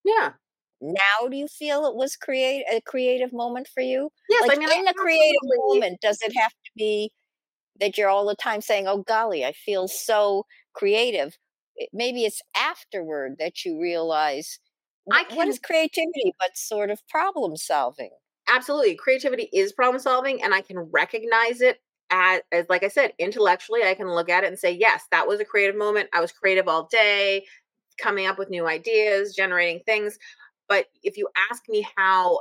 [0.05, 0.33] Yeah.
[0.79, 4.11] Now, do you feel it was create a creative moment for you?
[4.29, 7.11] Yes, like I mean, in a creative moment, does it have to be
[7.79, 11.35] that you're all the time saying, "Oh golly, I feel so creative,"
[11.93, 14.59] maybe it's afterward that you realize
[15.09, 18.09] can, what is creativity but sort of problem solving
[18.47, 23.13] absolutely creativity is problem solving and i can recognize it as, as like i said
[23.19, 26.21] intellectually i can look at it and say yes that was a creative moment i
[26.21, 27.45] was creative all day
[27.97, 30.17] coming up with new ideas generating things
[30.67, 32.39] but if you ask me how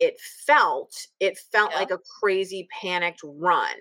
[0.00, 1.78] it felt it felt yeah.
[1.78, 3.76] like a crazy panicked run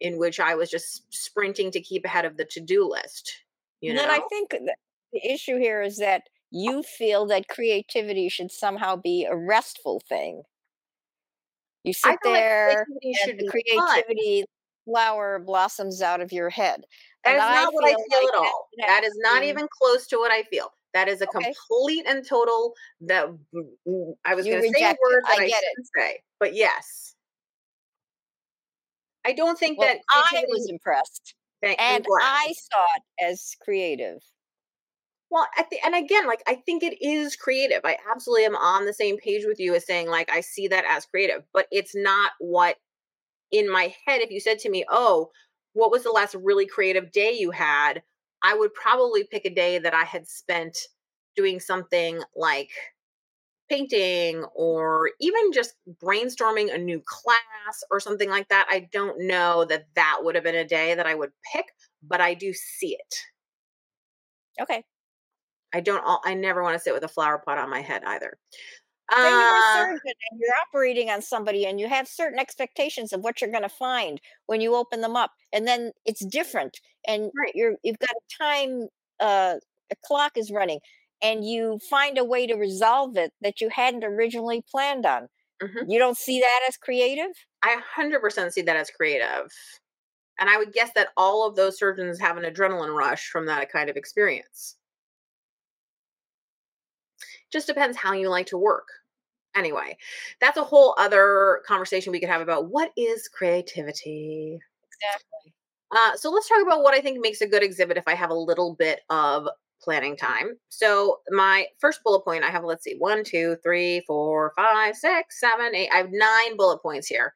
[0.00, 3.42] in which i was just sprinting to keep ahead of the to-do list
[3.80, 4.02] you know?
[4.02, 6.30] then I think the issue here is that oh.
[6.50, 10.42] you feel that creativity should somehow be a restful thing.
[11.84, 14.44] You sit there like and creativity
[14.84, 16.82] flower blossoms out of your head.
[17.24, 18.68] That and is not I what I feel like at all.
[18.86, 20.70] That is not even close to what I feel.
[20.94, 21.52] That is a okay.
[21.52, 23.26] complete and total that
[24.24, 27.14] I was going to say a word that I, I shouldn't say, but yes.
[29.26, 31.34] I don't think well, that I was impressed.
[31.62, 34.20] Thank, and I saw it as creative.
[35.30, 37.82] Well, at the, and again, like I think it is creative.
[37.84, 40.84] I absolutely am on the same page with you as saying like I see that
[40.88, 42.76] as creative, but it's not what
[43.52, 44.20] in my head.
[44.22, 45.30] If you said to me, "Oh,
[45.74, 48.02] what was the last really creative day you had?"
[48.44, 50.78] I would probably pick a day that I had spent
[51.36, 52.70] doing something like
[53.68, 59.64] painting or even just brainstorming a new class or something like that, I don't know
[59.66, 61.66] that that would have been a day that I would pick,
[62.02, 63.14] but I do see it.
[64.60, 64.84] Okay.
[65.72, 68.38] I don't, I never want to sit with a flower pot on my head either.
[69.10, 70.00] You're a uh surgeon
[70.30, 73.68] and you're operating on somebody and you have certain expectations of what you're going to
[73.68, 77.52] find when you open them up and then it's different and right.
[77.54, 78.88] you're you've got a time
[79.20, 79.54] uh
[79.90, 80.78] a clock is running
[81.22, 85.28] and you find a way to resolve it that you hadn't originally planned on.
[85.62, 85.90] Mm-hmm.
[85.90, 87.32] You don't see that as creative?
[87.62, 89.50] I 100% see that as creative.
[90.38, 93.72] And I would guess that all of those surgeons have an adrenaline rush from that
[93.72, 94.76] kind of experience.
[97.50, 98.86] Just depends how you like to work.
[99.56, 99.96] Anyway,
[100.40, 104.60] that's a whole other conversation we could have about what is creativity.
[105.02, 105.54] Exactly.
[105.90, 108.30] Uh, so let's talk about what I think makes a good exhibit if I have
[108.30, 109.48] a little bit of
[109.82, 110.56] planning time.
[110.68, 115.40] So my first bullet point, I have, let's see, one, two, three, four, five, six,
[115.40, 115.90] seven, eight.
[115.92, 117.34] I have nine bullet points here.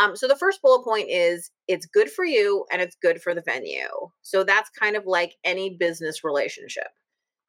[0.00, 3.34] Um, so the first bullet point is it's good for you and it's good for
[3.34, 3.88] the venue.
[4.22, 6.88] So that's kind of like any business relationship.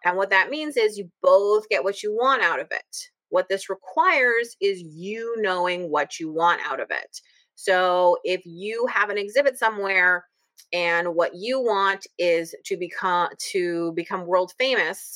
[0.03, 2.97] And what that means is you both get what you want out of it.
[3.29, 7.19] What this requires is you knowing what you want out of it.
[7.55, 10.25] So if you have an exhibit somewhere
[10.73, 15.13] and what you want is to become to become world famous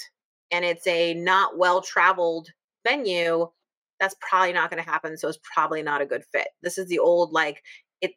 [0.52, 2.50] and it's a not well traveled
[2.88, 3.48] venue
[4.00, 6.48] that's probably not going to happen so it's probably not a good fit.
[6.64, 7.62] This is the old like
[8.02, 8.12] it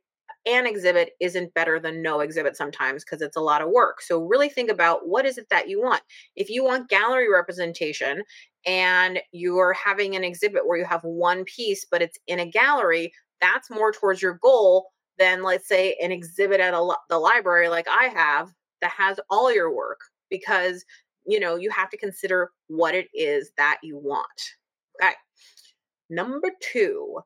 [0.47, 4.23] an exhibit isn't better than no exhibit sometimes because it's a lot of work so
[4.23, 6.03] really think about what is it that you want.
[6.37, 8.23] If you want gallery representation
[8.67, 13.13] and you're having an exhibit where you have one piece but it's in a gallery
[13.41, 17.87] that's more towards your goal than let's say an exhibit at a, the library like
[17.89, 20.85] I have that has all your work because
[21.27, 24.27] you know you have to consider what it is that you want.
[25.03, 25.15] Okay.
[26.11, 27.21] Number two,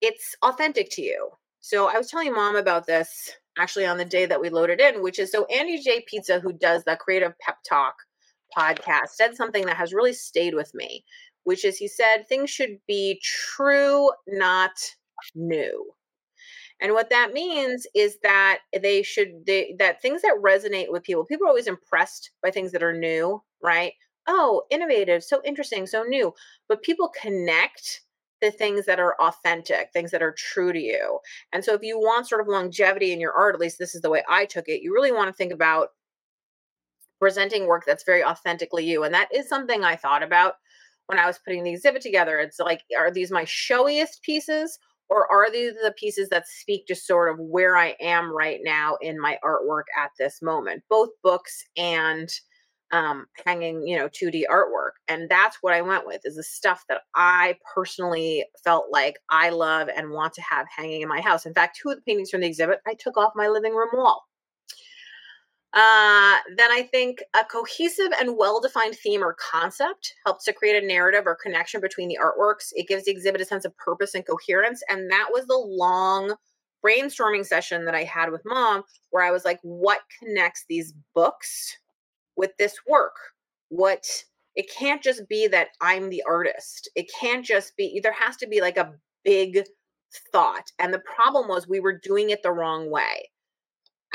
[0.00, 1.30] it's authentic to you.
[1.60, 5.02] So I was telling mom about this actually on the day that we loaded in,
[5.02, 6.04] which is so Andy J.
[6.06, 7.94] Pizza, who does the Creative Pep Talk
[8.56, 11.04] podcast, said something that has really stayed with me,
[11.44, 14.72] which is he said things should be true, not
[15.34, 15.92] new.
[16.80, 21.24] And what that means is that they should they, that things that resonate with people.
[21.24, 23.92] People are always impressed by things that are new, right?
[24.28, 26.34] Oh, innovative, so interesting, so new.
[26.68, 28.02] But people connect
[28.42, 31.18] the things that are authentic, things that are true to you.
[31.52, 34.02] And so if you want sort of longevity in your art, at least this is
[34.02, 35.88] the way I took it, you really want to think about
[37.18, 39.04] presenting work that's very authentically you.
[39.04, 40.54] And that is something I thought about
[41.06, 42.38] when I was putting the exhibit together.
[42.38, 44.78] It's like, are these my showiest pieces?
[45.08, 48.96] Or are these the pieces that speak to sort of where I am right now
[49.00, 50.82] in my artwork at this moment?
[50.90, 52.28] Both books and
[52.92, 54.92] um, hanging, you know, 2D artwork.
[55.08, 59.50] And that's what I went with is the stuff that I personally felt like I
[59.50, 61.46] love and want to have hanging in my house.
[61.46, 63.90] In fact, two of the paintings from the exhibit I took off my living room
[63.92, 64.24] wall.
[65.76, 70.82] Uh, then I think a cohesive and well defined theme or concept helps to create
[70.82, 72.70] a narrative or connection between the artworks.
[72.72, 74.82] It gives the exhibit a sense of purpose and coherence.
[74.88, 76.34] And that was the long
[76.82, 81.76] brainstorming session that I had with mom, where I was like, what connects these books
[82.36, 83.16] with this work?
[83.68, 84.06] What
[84.54, 86.88] it can't just be that I'm the artist.
[86.94, 89.62] It can't just be, there has to be like a big
[90.32, 90.72] thought.
[90.78, 93.28] And the problem was we were doing it the wrong way.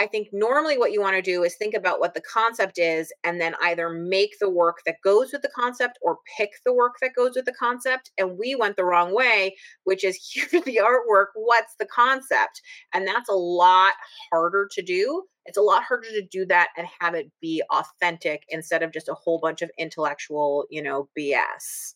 [0.01, 3.13] I think normally what you want to do is think about what the concept is
[3.23, 6.95] and then either make the work that goes with the concept or pick the work
[7.03, 8.09] that goes with the concept.
[8.17, 12.63] And we went the wrong way, which is here's the artwork, what's the concept?
[12.95, 13.93] And that's a lot
[14.31, 15.21] harder to do.
[15.45, 19.07] It's a lot harder to do that and have it be authentic instead of just
[19.07, 21.93] a whole bunch of intellectual, you know, BS.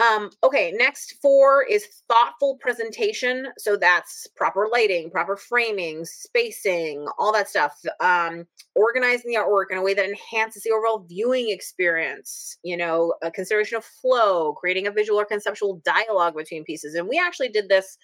[0.00, 3.48] Um, okay, next four is thoughtful presentation.
[3.58, 7.78] So that's proper lighting, proper framing, spacing, all that stuff.
[8.00, 12.56] Um, organizing the artwork in a way that enhances the overall viewing experience.
[12.62, 16.94] You know, a consideration of flow, creating a visual or conceptual dialogue between pieces.
[16.94, 17.98] And we actually did this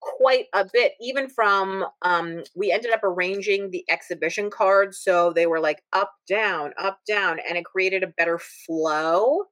[0.00, 5.46] quite a bit, even from um, we ended up arranging the exhibition cards so they
[5.46, 9.42] were like up, down, up, down, and it created a better flow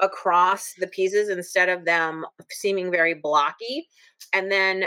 [0.00, 3.88] across the pieces instead of them seeming very blocky.
[4.32, 4.84] And then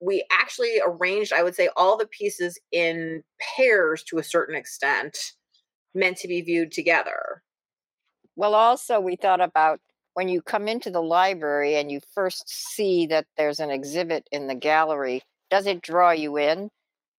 [0.00, 5.16] we actually arranged, I would say, all the pieces in pairs to a certain extent,
[5.94, 7.42] meant to be viewed together.
[8.36, 9.80] Well, also, we thought about
[10.14, 14.46] when you come into the library and you first see that there's an exhibit in
[14.46, 16.70] the gallery, does it draw you in?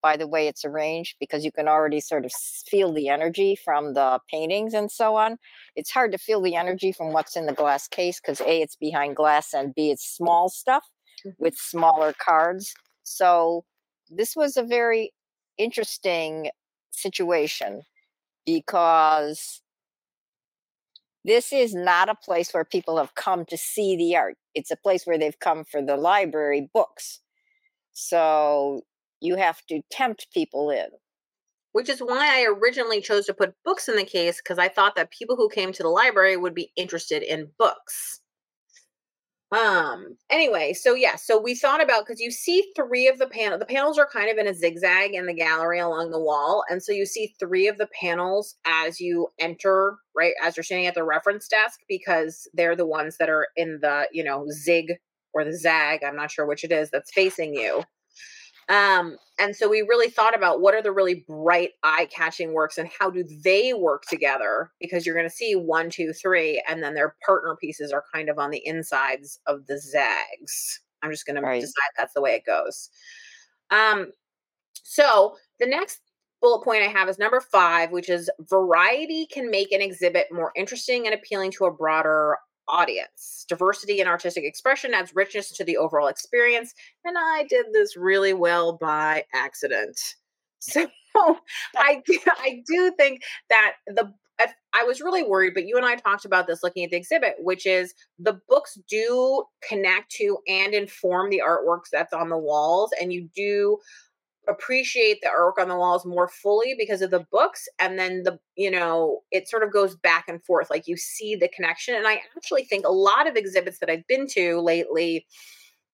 [0.02, 2.32] By the way it's arranged because you can already sort of
[2.66, 5.38] feel the energy from the paintings and so on.
[5.76, 8.76] It's hard to feel the energy from what's in the glass case because A, it's
[8.76, 10.84] behind glass, and B, it's small stuff
[11.26, 11.42] mm-hmm.
[11.42, 12.74] with smaller cards.
[13.04, 13.64] So
[14.10, 15.12] this was a very
[15.58, 16.50] interesting
[16.90, 17.82] situation
[18.44, 19.62] because
[21.24, 24.36] this is not a place where people have come to see the art.
[24.54, 27.20] It's a place where they've come for the library books.
[27.92, 28.82] So
[29.22, 30.88] you have to tempt people in.
[31.72, 34.94] Which is why I originally chose to put books in the case because I thought
[34.96, 38.20] that people who came to the library would be interested in books.
[39.52, 43.58] Um, anyway, so yeah, so we thought about because you see three of the panel,
[43.58, 46.64] the panels are kind of in a zigzag in the gallery along the wall.
[46.70, 50.86] And so you see three of the panels as you enter, right, as you're standing
[50.86, 54.94] at the reference desk, because they're the ones that are in the, you know, zig
[55.34, 57.82] or the zag, I'm not sure which it is that's facing you.
[58.72, 62.78] Um, and so we really thought about what are the really bright, eye catching works
[62.78, 64.72] and how do they work together?
[64.80, 68.30] Because you're going to see one, two, three, and then their partner pieces are kind
[68.30, 70.80] of on the insides of the zags.
[71.02, 71.56] I'm just going right.
[71.56, 72.88] to decide that's the way it goes.
[73.70, 74.12] Um,
[74.72, 76.00] so the next
[76.40, 80.52] bullet point I have is number five, which is variety can make an exhibit more
[80.56, 82.38] interesting and appealing to a broader
[82.72, 83.44] audience.
[83.48, 86.74] Diversity and artistic expression adds richness to the overall experience.
[87.04, 90.16] And I did this really well by accident.
[90.64, 90.86] So
[91.76, 92.00] I,
[92.38, 94.14] I do think that the
[94.72, 97.34] I was really worried, but you and I talked about this looking at the exhibit,
[97.38, 102.90] which is the books do connect to and inform the artworks that's on the walls,
[103.00, 103.78] and you do
[104.48, 108.38] appreciate the artwork on the walls more fully because of the books and then the
[108.56, 112.08] you know it sort of goes back and forth like you see the connection and
[112.08, 115.24] i actually think a lot of exhibits that i've been to lately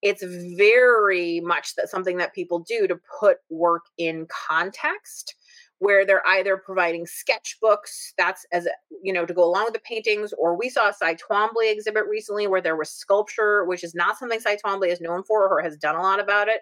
[0.01, 0.25] it's
[0.57, 5.35] very much that something that people do to put work in context
[5.81, 8.67] where they're either providing sketchbooks that's as
[9.03, 12.05] you know to go along with the paintings or we saw a Cy Twombly exhibit
[12.07, 15.63] recently where there was sculpture which is not something Cy Twombly is known for or
[15.63, 16.61] has done a lot about it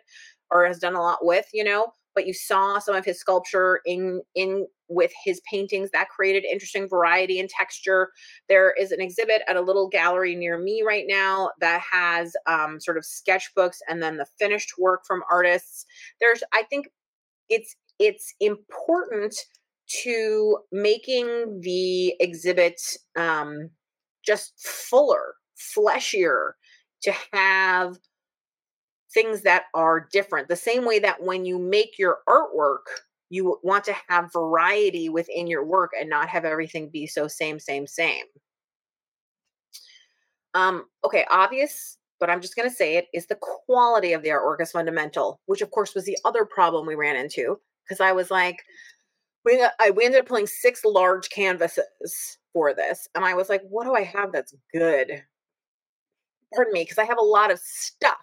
[0.51, 3.81] or has done a lot with you know but you saw some of his sculpture
[3.85, 8.11] in in with his paintings that created interesting variety and texture.
[8.49, 12.81] There is an exhibit at a little gallery near me right now that has um,
[12.81, 15.85] sort of sketchbooks and then the finished work from artists.
[16.21, 16.89] There's i think
[17.49, 19.35] it's it's important
[20.03, 22.81] to making the exhibit
[23.17, 23.71] um,
[24.25, 26.53] just fuller fleshier
[27.03, 27.99] to have
[29.17, 30.47] things that are different.
[30.47, 32.85] The same way that when you make your artwork,
[33.31, 37.59] you want to have variety within your work and not have everything be so same,
[37.59, 38.25] same, same.
[40.53, 44.29] Um, okay, obvious, but I'm just going to say it is the quality of the
[44.29, 48.12] artwork is fundamental, which of course was the other problem we ran into because I
[48.12, 48.62] was like,
[49.47, 53.09] we, I, we ended up pulling six large canvases for this.
[53.14, 55.23] And I was like, what do I have that's good?
[56.55, 58.17] Pardon me, because I have a lot of stuff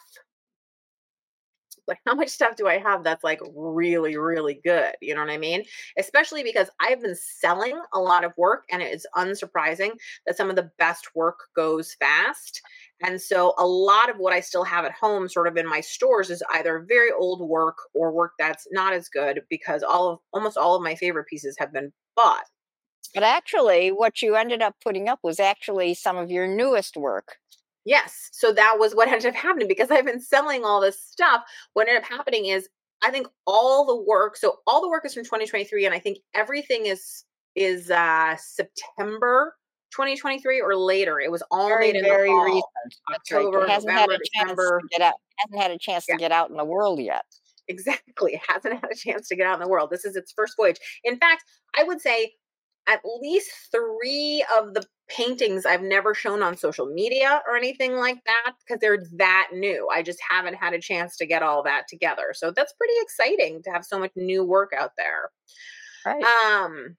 [1.88, 4.94] like how much stuff do I have that's like really, really good?
[5.02, 5.64] You know what I mean?
[5.98, 9.92] Especially because I've been selling a lot of work and it is unsurprising
[10.26, 12.62] that some of the best work goes fast.
[13.02, 15.82] And so a lot of what I still have at home, sort of in my
[15.82, 20.20] stores, is either very old work or work that's not as good because all of
[20.32, 22.46] almost all of my favorite pieces have been bought.
[23.14, 27.38] But actually, what you ended up putting up was actually some of your newest work.
[27.86, 28.30] Yes.
[28.32, 31.44] So that was what ended up happening because I've been selling all this stuff.
[31.74, 32.70] What ended up happening is
[33.02, 36.20] I think all the work, so all the work is from 2023, and I think
[36.34, 37.26] everything is
[37.56, 39.56] is uh September
[39.92, 41.20] 2023 or later.
[41.20, 42.64] It was all very, made in very recent.
[43.14, 43.70] October, right.
[43.70, 44.80] it hasn't November, had a chance December.
[44.80, 45.14] to get out.
[45.38, 46.16] Hasn't had a chance yeah.
[46.16, 47.26] to get out in the world yet.
[47.68, 48.34] Exactly.
[48.34, 49.90] It hasn't had a chance to get out in the world.
[49.90, 50.80] This is its first voyage.
[51.04, 51.44] In fact,
[51.78, 52.34] I would say
[52.88, 58.18] at least three of the paintings I've never shown on social media or anything like
[58.26, 59.88] that because they're that new.
[59.93, 62.34] I just haven't had a chance to get all that together.
[62.34, 65.30] So that's pretty exciting to have so much new work out there.
[66.05, 66.24] Right.
[66.24, 66.97] Um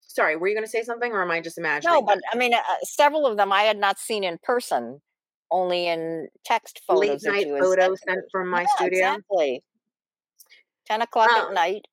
[0.00, 1.94] sorry, were you going to say something or am I just imagining?
[1.94, 5.00] No, but I mean uh, several of them I had not seen in person,
[5.50, 7.24] only in text photos.
[7.24, 9.06] Late night photos sent from my yeah, studio.
[9.08, 9.62] Exactly.
[10.86, 11.86] 10 o'clock um, at night.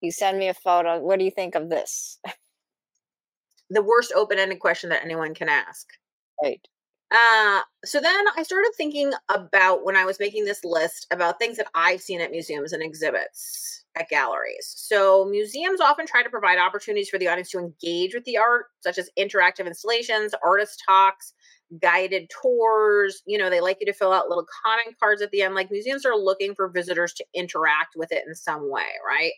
[0.00, 1.00] You send me a photo.
[1.00, 2.18] What do you think of this?
[3.70, 5.86] The worst open-ended question that anyone can ask.
[6.42, 6.60] Right.
[7.10, 11.56] Uh, so then I started thinking about when I was making this list about things
[11.56, 14.72] that I've seen at museums and exhibits at galleries.
[14.76, 18.66] So museums often try to provide opportunities for the audience to engage with the art,
[18.80, 21.32] such as interactive installations, artist talks,
[21.80, 23.22] guided tours.
[23.26, 25.56] You know, they like you to fill out little comment cards at the end.
[25.56, 29.32] Like museums are looking for visitors to interact with it in some way, right?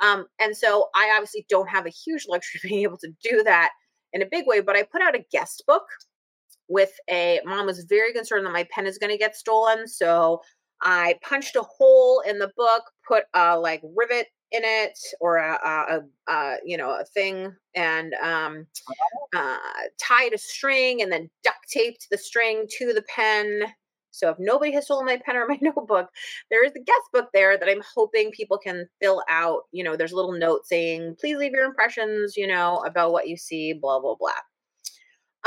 [0.00, 3.42] Um, and so I obviously don't have a huge luxury of being able to do
[3.44, 3.70] that
[4.12, 5.84] in a big way, but I put out a guest book
[6.68, 9.86] with a mom was very concerned that my pen is going to get stolen.
[9.86, 10.40] So
[10.82, 15.58] I punched a hole in the book, put a like rivet in it or a,
[15.64, 18.66] a, a, you know a thing and um,
[19.34, 19.56] uh,
[20.00, 23.62] tied a string and then duct taped the string to the pen
[24.16, 26.10] so if nobody has stolen my pen or my notebook,
[26.50, 29.62] there is a guest book there that I'm hoping people can fill out.
[29.72, 33.28] You know, there's a little note saying, please leave your impressions, you know, about what
[33.28, 34.30] you see, blah, blah, blah.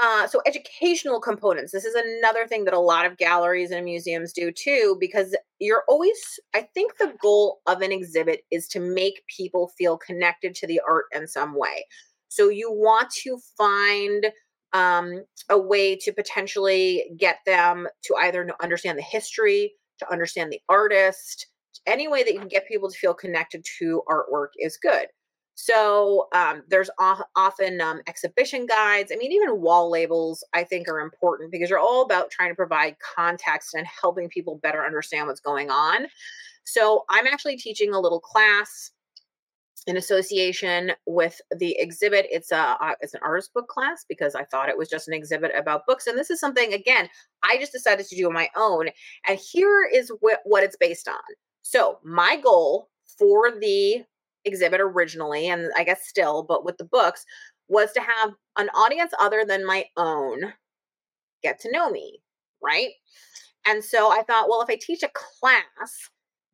[0.02, 1.74] Uh, so educational components.
[1.74, 5.84] This is another thing that a lot of galleries and museums do too, because you're
[5.90, 10.68] always, I think the goal of an exhibit is to make people feel connected to
[10.68, 11.86] the art in some way.
[12.30, 14.28] So you want to find
[14.74, 20.62] um, a way to potentially get them to either understand the history, to understand the
[20.70, 21.48] artist,
[21.86, 25.08] any way that you can get people to feel connected to artwork is good.
[25.56, 26.90] So um, there's
[27.36, 29.12] often um, exhibition guides.
[29.12, 32.56] I mean, even wall labels I think are important because you're all about trying to
[32.56, 36.08] provide context and helping people better understand what's going on.
[36.64, 38.92] So I'm actually teaching a little class
[39.88, 42.28] in association with the exhibit.
[42.30, 45.14] It's a uh, it's an artist book class because I thought it was just an
[45.14, 47.10] exhibit about books, and this is something again
[47.44, 48.90] I just decided to do on my own.
[49.28, 51.16] And here is what it's based on.
[51.62, 54.04] So my goal for the
[54.46, 57.26] exhibit originally, and I guess still, but with the books,
[57.68, 60.54] was to have an audience other than my own
[61.44, 62.20] get to know me,
[62.62, 62.90] right?
[63.66, 66.10] And so I thought, well, if I teach a class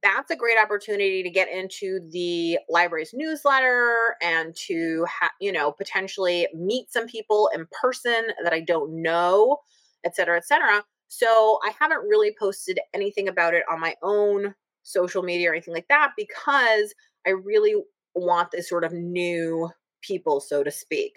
[0.06, 5.72] that's a great opportunity to get into the library's newsletter and to ha- you know
[5.72, 9.58] potentially meet some people in person that i don't know
[10.06, 14.54] et cetera et cetera so i haven't really posted anything about it on my own
[14.84, 16.94] social media or anything like that because
[17.26, 17.76] i really
[18.16, 19.70] want this sort of new
[20.02, 21.14] people, so to speak.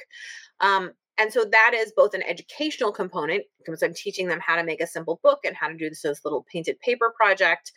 [0.60, 4.62] Um, and so that is both an educational component because I'm teaching them how to
[4.62, 7.72] make a simple book and how to do this, this little painted paper project.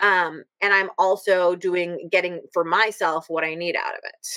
[0.00, 4.28] Um, and I'm also doing getting for myself what I need out of it.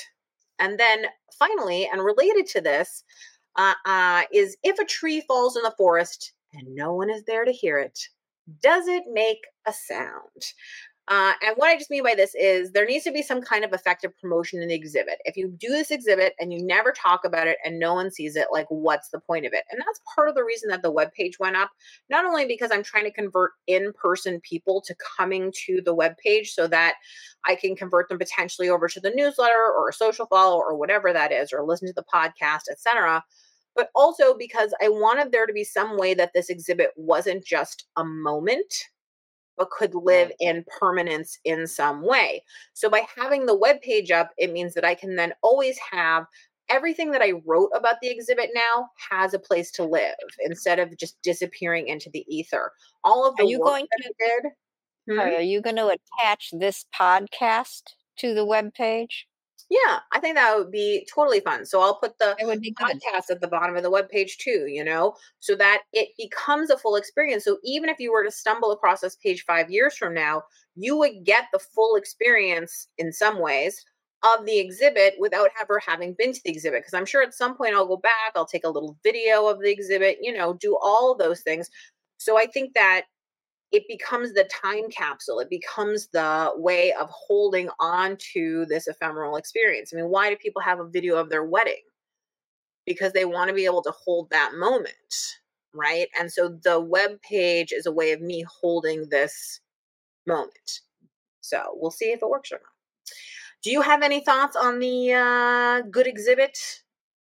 [0.59, 1.05] And then
[1.37, 3.03] finally, and related to this,
[3.55, 7.45] uh, uh, is if a tree falls in the forest and no one is there
[7.45, 7.99] to hear it,
[8.61, 10.53] does it make a sound?
[11.09, 13.65] Uh, and what I just mean by this is there needs to be some kind
[13.65, 15.19] of effective promotion in the exhibit.
[15.25, 18.37] If you do this exhibit and you never talk about it and no one sees
[18.37, 19.65] it, like what's the point of it?
[19.69, 21.71] And that's part of the reason that the web page went up.
[22.09, 26.53] Not only because I'm trying to convert in-person people to coming to the web page
[26.53, 26.95] so that
[27.45, 31.11] I can convert them potentially over to the newsletter or a social follow or whatever
[31.11, 33.23] that is, or listen to the podcast, etc
[33.75, 37.85] but also because I wanted there to be some way that this exhibit wasn't just
[37.97, 38.71] a moment
[39.57, 42.43] but could live in permanence in some way.
[42.73, 46.25] So by having the web page up, it means that I can then always have
[46.69, 50.97] everything that I wrote about the exhibit now has a place to live instead of
[50.97, 52.71] just disappearing into the ether.
[53.03, 54.51] All of the are you going to did,
[55.09, 55.19] hmm?
[55.19, 57.83] Are you going to attach this podcast
[58.17, 59.27] to the web page?
[59.73, 61.65] Yeah, I think that would be totally fun.
[61.65, 64.37] So I'll put the it would be podcast at the bottom of the web page
[64.37, 67.43] too, you know, so that it becomes a full experience.
[67.45, 70.43] So even if you were to stumble across this page five years from now,
[70.75, 73.83] you would get the full experience in some ways
[74.23, 76.81] of the exhibit without ever having been to the exhibit.
[76.81, 79.59] Because I'm sure at some point I'll go back, I'll take a little video of
[79.59, 81.69] the exhibit, you know, do all those things.
[82.17, 83.03] So I think that
[83.73, 85.39] it becomes the time capsule.
[85.39, 89.91] It becomes the way of holding on to this ephemeral experience.
[89.91, 91.81] I mean, why do people have a video of their wedding?
[92.85, 94.95] Because they want to be able to hold that moment,
[95.73, 96.07] right?
[96.19, 99.59] And so the web page is a way of me holding this
[100.27, 100.81] moment.
[101.41, 102.71] So we'll see if it works or not.
[103.63, 106.59] Do you have any thoughts on the uh, good exhibit?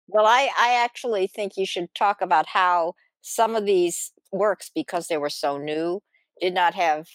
[0.09, 5.07] Well, I, I actually think you should talk about how some of these works because
[5.07, 6.03] they were so new
[6.41, 7.07] did not have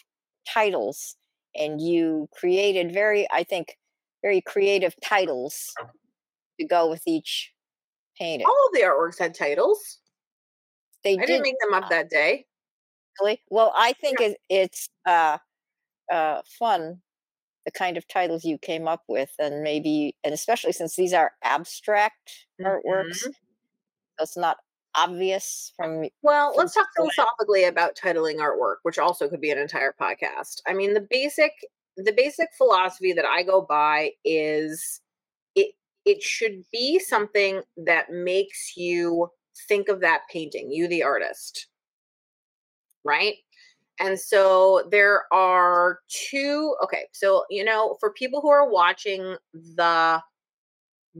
[0.51, 1.15] titles
[1.55, 3.77] and you created very i think
[4.23, 5.73] very creative titles
[6.59, 7.51] to go with each
[8.19, 8.45] painting.
[8.45, 9.99] All of the artworks had titles.
[11.03, 12.45] They i did, didn't make them up that day.
[13.21, 13.41] Really?
[13.49, 14.27] Well i think yeah.
[14.27, 15.37] it, it's uh
[16.11, 17.01] uh fun
[17.65, 21.31] the kind of titles you came up with and maybe and especially since these are
[21.43, 22.67] abstract mm-hmm.
[22.67, 23.25] artworks
[24.19, 24.57] it's not
[24.97, 29.57] obvious from well from let's talk philosophically about titling artwork which also could be an
[29.57, 30.61] entire podcast.
[30.67, 31.51] I mean the basic
[31.95, 35.01] the basic philosophy that i go by is
[35.55, 35.73] it
[36.05, 39.29] it should be something that makes you
[39.67, 41.67] think of that painting you the artist.
[43.03, 43.35] Right?
[43.99, 50.21] And so there are two okay so you know for people who are watching the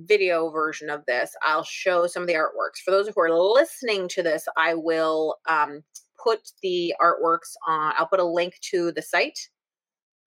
[0.06, 2.80] video version of this, I'll show some of the artworks.
[2.84, 5.84] For those who are listening to this, I will um,
[6.22, 9.40] put the artworks on, I'll put a link to the site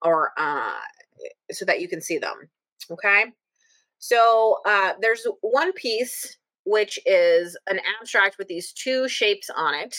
[0.02, 0.72] or uh,
[1.50, 2.48] so that you can see them.
[2.90, 3.26] Okay.
[3.98, 9.96] So uh, there's one piece which is an abstract with these two shapes on it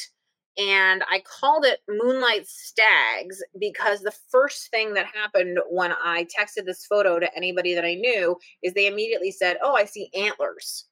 [0.58, 6.66] and I called it Moonlight Stags because the first thing that happened when I texted
[6.66, 10.86] this photo to anybody that I knew is they immediately said, Oh, I see antlers.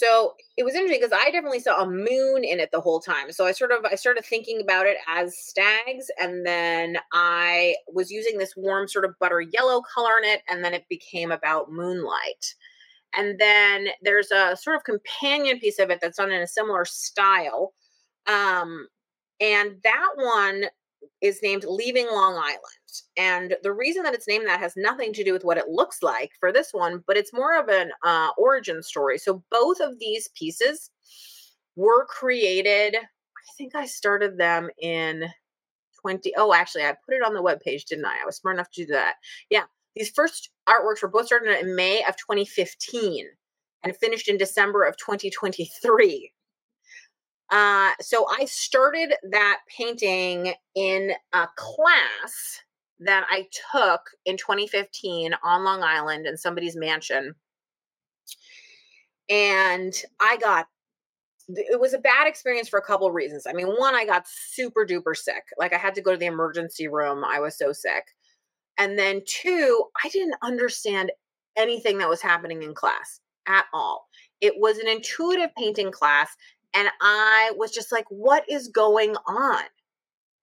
[0.00, 3.32] So it was interesting because I definitely saw a moon in it the whole time.
[3.32, 8.10] So I sort of I started thinking about it as stags, and then I was
[8.10, 11.70] using this warm sort of butter yellow color in it, and then it became about
[11.70, 12.54] moonlight.
[13.16, 16.84] And then there's a sort of companion piece of it that's done in a similar
[16.84, 17.72] style.
[18.26, 18.86] Um,
[19.40, 20.64] and that one
[21.20, 22.60] is named Leaving Long Island.
[23.16, 26.02] And the reason that it's named that has nothing to do with what it looks
[26.02, 29.18] like for this one, but it's more of an uh, origin story.
[29.18, 30.90] So both of these pieces
[31.76, 35.24] were created, I think I started them in
[36.00, 36.32] 20.
[36.36, 38.18] Oh, actually, I put it on the web page, didn't I?
[38.22, 39.16] I was smart enough to do that.
[39.48, 39.64] Yeah.
[39.96, 43.26] These first artworks were both started in May of 2015
[43.82, 46.32] and finished in December of 2023.
[47.50, 52.60] Uh, so I started that painting in a class
[53.00, 57.34] that I took in 2015 on Long Island in somebody's mansion.
[59.28, 60.66] And I got
[61.48, 63.44] it was a bad experience for a couple of reasons.
[63.44, 65.42] I mean, one, I got super duper sick.
[65.58, 67.24] Like I had to go to the emergency room.
[67.24, 68.04] I was so sick.
[68.80, 71.12] And then two, I didn't understand
[71.56, 74.08] anything that was happening in class at all.
[74.40, 76.34] It was an intuitive painting class.
[76.72, 79.62] And I was just like, what is going on?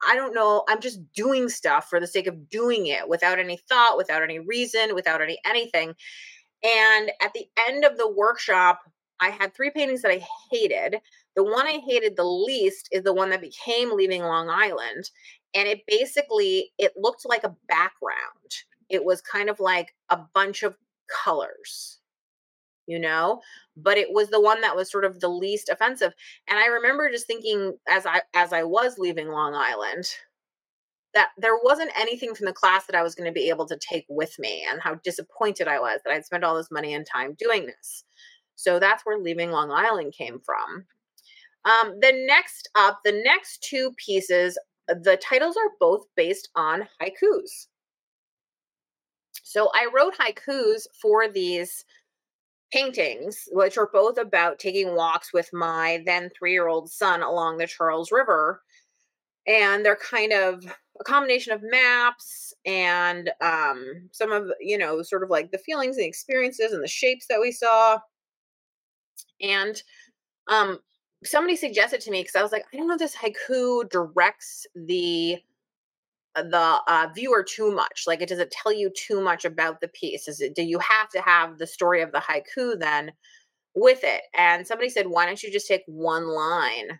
[0.07, 3.57] I don't know, I'm just doing stuff for the sake of doing it without any
[3.67, 5.95] thought, without any reason, without any anything.
[6.63, 8.81] And at the end of the workshop,
[9.19, 10.97] I had three paintings that I hated.
[11.38, 15.11] The one I hated the least is the one that became Leaving Long Island.
[15.53, 18.17] And it basically it looked like a background.
[18.89, 20.75] It was kind of like a bunch of
[21.07, 21.99] colors
[22.88, 23.41] you know
[23.75, 26.13] but it was the one that was sort of the least offensive
[26.47, 30.05] and i remember just thinking as i as i was leaving long island
[31.13, 33.77] that there wasn't anything from the class that i was going to be able to
[33.77, 37.05] take with me and how disappointed i was that i'd spent all this money and
[37.05, 38.03] time doing this
[38.55, 40.85] so that's where leaving long island came from
[41.66, 47.68] um, the next up the next two pieces the titles are both based on haikus
[49.43, 51.86] so i wrote haikus for these
[52.72, 57.58] paintings, which are both about taking walks with my then three year old son along
[57.58, 58.62] the Charles River.
[59.47, 60.66] And they're kind of
[60.99, 65.97] a combination of maps and um, some of, you know, sort of like the feelings
[65.97, 67.97] and experiences and the shapes that we saw.
[69.41, 69.82] And
[70.49, 70.80] um,
[71.24, 74.68] somebody suggested to me because I was like, I don't know if this haiku directs
[74.76, 75.38] the
[76.36, 78.03] the uh, viewer too much?
[78.05, 80.28] Like, it does it tell you too much about the piece?
[80.28, 83.11] Is it do you have to have the story of the haiku then
[83.76, 84.22] with it?
[84.38, 86.99] And somebody said, why don't you just take one line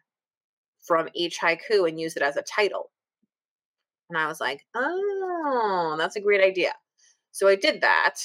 [0.82, 2.91] from each haiku and use it as a title?
[4.09, 6.72] And I was like, oh, that's a great idea.
[7.32, 8.15] So I did that.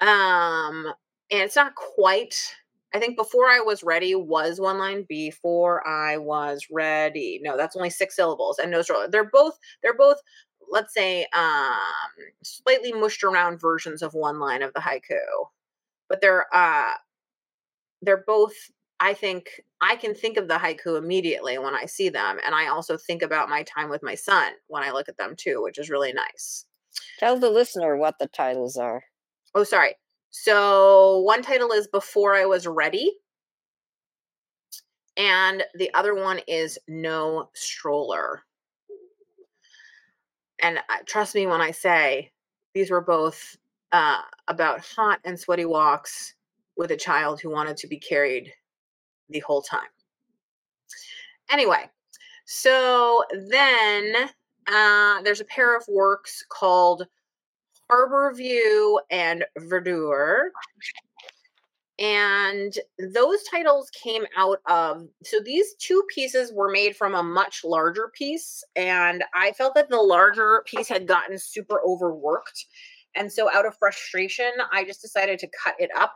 [0.00, 0.86] Um,
[1.30, 2.56] and it's not quite
[2.92, 5.04] I think before I was ready was one line.
[5.08, 7.40] Before I was ready.
[7.42, 9.08] No, that's only six syllables and no stroller.
[9.08, 10.18] They're both they're both
[10.70, 11.76] let's say um
[12.42, 15.18] slightly mushed around versions of one line of the haiku.
[16.08, 16.94] But they're uh
[18.02, 18.54] they're both
[18.98, 22.68] I think I can think of the haiku immediately when I see them and I
[22.68, 25.78] also think about my time with my son when I look at them too, which
[25.78, 26.66] is really nice.
[27.18, 29.04] Tell the listener what the titles are.
[29.54, 29.94] Oh, sorry.
[30.30, 33.12] So one title is Before I Was Ready.
[35.16, 38.42] And the other one is No Stroller.
[40.62, 42.30] And uh, trust me when I say
[42.74, 43.56] these were both
[43.92, 46.34] uh, about hot and sweaty walks
[46.76, 48.52] with a child who wanted to be carried
[49.30, 49.88] the whole time.
[51.50, 51.90] Anyway,
[52.44, 54.14] so then
[54.68, 57.06] uh, there's a pair of works called
[57.90, 60.50] Harbor View and Verdure.
[61.98, 62.72] And
[63.12, 68.10] those titles came out of, so these two pieces were made from a much larger
[68.16, 68.64] piece.
[68.76, 72.64] And I felt that the larger piece had gotten super overworked.
[73.16, 76.14] And so, out of frustration, I just decided to cut it up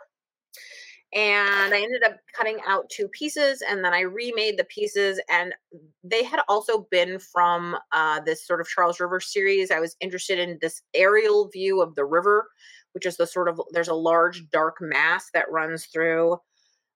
[1.15, 5.55] and I ended up cutting out two pieces and then I remade the pieces and
[6.03, 9.71] they had also been from uh, this sort of Charles River series.
[9.71, 12.49] I was interested in this aerial view of the river,
[12.93, 16.37] which is the sort of there's a large dark mass that runs through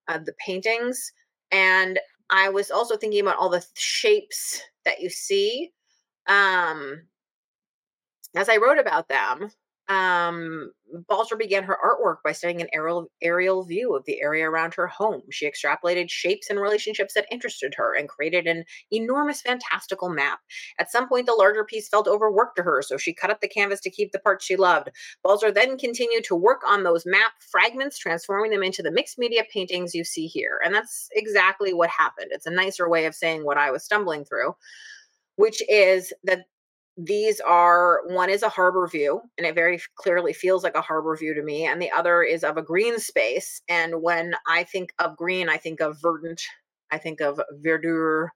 [0.09, 1.11] uh, the paintings
[1.51, 1.99] and
[2.29, 5.71] I was also thinking about all the shapes that you see
[6.27, 7.03] um,
[8.35, 9.49] as I wrote about them
[9.89, 10.71] um,
[11.07, 14.87] Balzer began her artwork by studying an aerial, aerial view of the area around her
[14.87, 15.23] home.
[15.31, 20.39] She extrapolated shapes and relationships that interested her and created an enormous, fantastical map.
[20.79, 23.47] At some point, the larger piece felt overworked to her, so she cut up the
[23.47, 24.89] canvas to keep the parts she loved.
[25.23, 29.43] Balzer then continued to work on those map fragments, transforming them into the mixed media
[29.51, 30.59] paintings you see here.
[30.63, 32.27] And that's exactly what happened.
[32.31, 34.53] It's a nicer way of saying what I was stumbling through
[35.39, 36.39] which is that
[37.01, 41.15] these are one is a harbor view and it very clearly feels like a harbor
[41.15, 44.91] view to me and the other is of a green space and when i think
[44.99, 46.41] of green i think of verdant
[46.91, 48.27] i think of verdure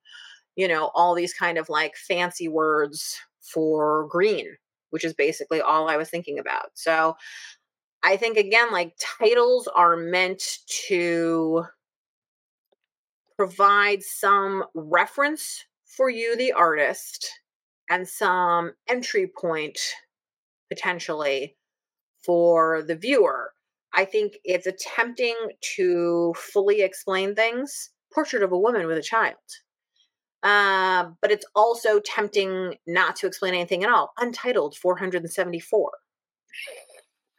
[0.55, 4.47] you know all these kind of like fancy words for green
[4.91, 6.69] which is basically all i was thinking about.
[6.75, 7.17] So
[8.01, 10.41] i think again like titles are meant
[10.87, 11.65] to
[13.35, 17.29] provide some reference for you the artist
[17.89, 19.79] and some entry point
[20.69, 21.55] potentially
[22.23, 23.53] for the viewer.
[23.93, 25.35] I think it's attempting
[25.75, 27.91] to fully explain things.
[28.13, 29.35] Portrait of a woman with a child.
[30.41, 34.11] Uh, but it's also tempting not to explain anything at all.
[34.17, 35.91] Untitled 474.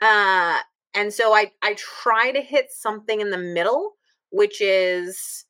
[0.01, 0.59] Uh,
[0.95, 3.93] and so I, I try to hit something in the middle,
[4.31, 5.45] which is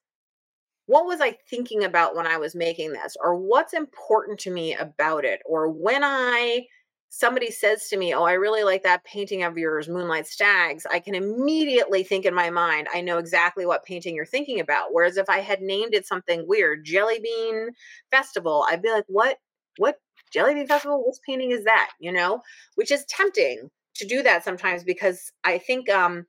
[0.87, 3.16] what was I thinking about when I was making this?
[3.22, 5.41] Or what's important to me about it?
[5.47, 6.66] Or when I
[7.09, 10.99] somebody says to me, Oh, I really like that painting of yours, Moonlight Stags, I
[10.99, 14.89] can immediately think in my mind, I know exactly what painting you're thinking about.
[14.93, 17.70] Whereas if I had named it something weird, Jelly Bean
[18.11, 19.39] Festival, I'd be like, What
[19.78, 19.97] what
[20.32, 22.41] jelly bean festival which painting is that you know
[22.74, 26.26] which is tempting to do that sometimes because i think um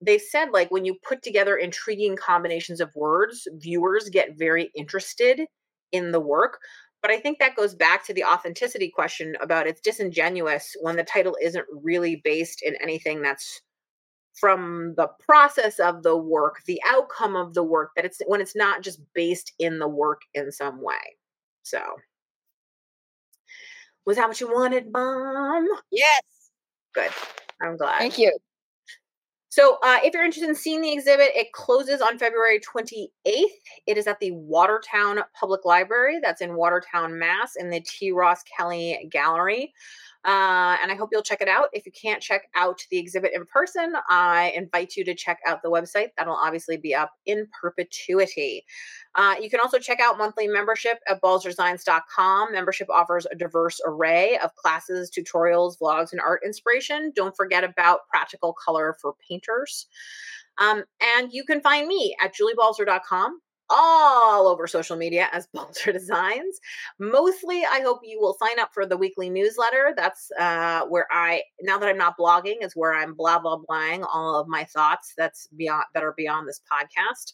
[0.00, 5.42] they said like when you put together intriguing combinations of words viewers get very interested
[5.92, 6.58] in the work
[7.02, 11.04] but i think that goes back to the authenticity question about it's disingenuous when the
[11.04, 13.62] title isn't really based in anything that's
[14.34, 18.56] from the process of the work the outcome of the work that it's when it's
[18.56, 21.16] not just based in the work in some way
[21.62, 21.80] so
[24.06, 25.66] was that what you wanted, Mom?
[25.90, 26.22] Yes.
[26.94, 27.10] Good.
[27.60, 27.98] I'm glad.
[27.98, 28.36] Thank you.
[29.56, 33.08] So, uh, if you're interested in seeing the exhibit, it closes on February 28th.
[33.86, 36.18] It is at the Watertown Public Library.
[36.22, 38.12] That's in Watertown, Mass, in the T.
[38.12, 39.72] Ross Kelly Gallery.
[40.26, 41.68] Uh, and I hope you'll check it out.
[41.72, 45.62] If you can't check out the exhibit in person, I invite you to check out
[45.62, 46.08] the website.
[46.18, 48.64] That'll obviously be up in perpetuity.
[49.14, 52.52] Uh, you can also check out monthly membership at balzerdesigns.com.
[52.52, 57.12] Membership offers a diverse array of classes, tutorials, vlogs, and art inspiration.
[57.14, 59.86] Don't forget about practical color for painters.
[60.58, 60.82] Um,
[61.16, 63.40] and you can find me at juliebalzer.com
[63.70, 66.60] all over social media as Balzer Designs.
[66.98, 69.94] Mostly, I hope you will sign up for the weekly newsletter.
[69.96, 74.06] That's uh, where I, now that I'm not blogging, is where I'm blah blah blahing
[74.12, 75.14] all of my thoughts.
[75.16, 77.32] That's beyond that are beyond this podcast.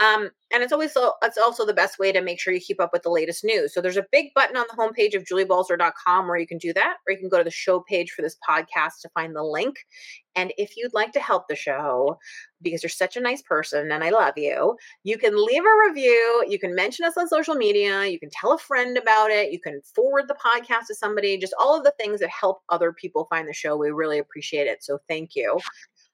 [0.00, 2.80] Um, and it's always so it's also the best way to make sure you keep
[2.80, 3.74] up with the latest news.
[3.74, 6.96] So there's a big button on the homepage of juliebalzer.com where you can do that,
[7.06, 9.76] or you can go to the show page for this podcast to find the link.
[10.36, 12.16] And if you'd like to help the show,
[12.62, 16.44] because you're such a nice person and I love you, you can leave a review.
[16.48, 18.06] You can mention us on social media.
[18.06, 19.52] You can tell a friend about it.
[19.52, 21.38] You can forward the podcast to somebody.
[21.38, 23.76] Just all of the things that help other people find the show.
[23.76, 24.84] We really appreciate it.
[24.84, 25.58] So thank you.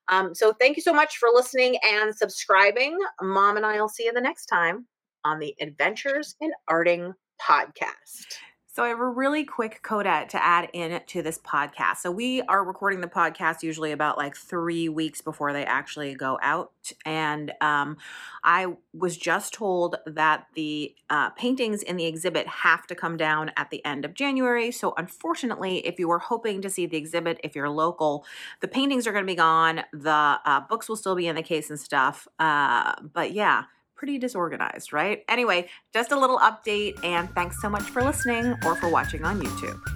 [0.09, 2.99] Um, so thank you so much for listening and subscribing.
[3.23, 4.87] Mom and I will see you the next time
[5.25, 8.37] on the Adventures in Arting podcast.
[8.75, 11.99] So I have a really quick coda to add in to this podcast.
[11.99, 16.41] So we are recording the podcast usually about like three weeks before they actually go
[16.43, 16.73] out,
[17.07, 17.99] and um,
[18.43, 23.53] I was just told that the uh, paintings in the exhibit have to come down
[23.57, 24.73] at the end of January.
[24.73, 28.27] So unfortunately, if you were hoping to see the exhibit, if you're local,
[28.61, 29.83] the paintings are going to be gone.
[29.93, 32.27] The uh, books will still be in the case and stuff.
[32.41, 33.67] Uh, but yeah
[33.97, 35.25] pretty disorganized, right?
[35.29, 39.41] Anyway, just a little update and thanks so much for listening or for watching on
[39.41, 39.94] YouTube.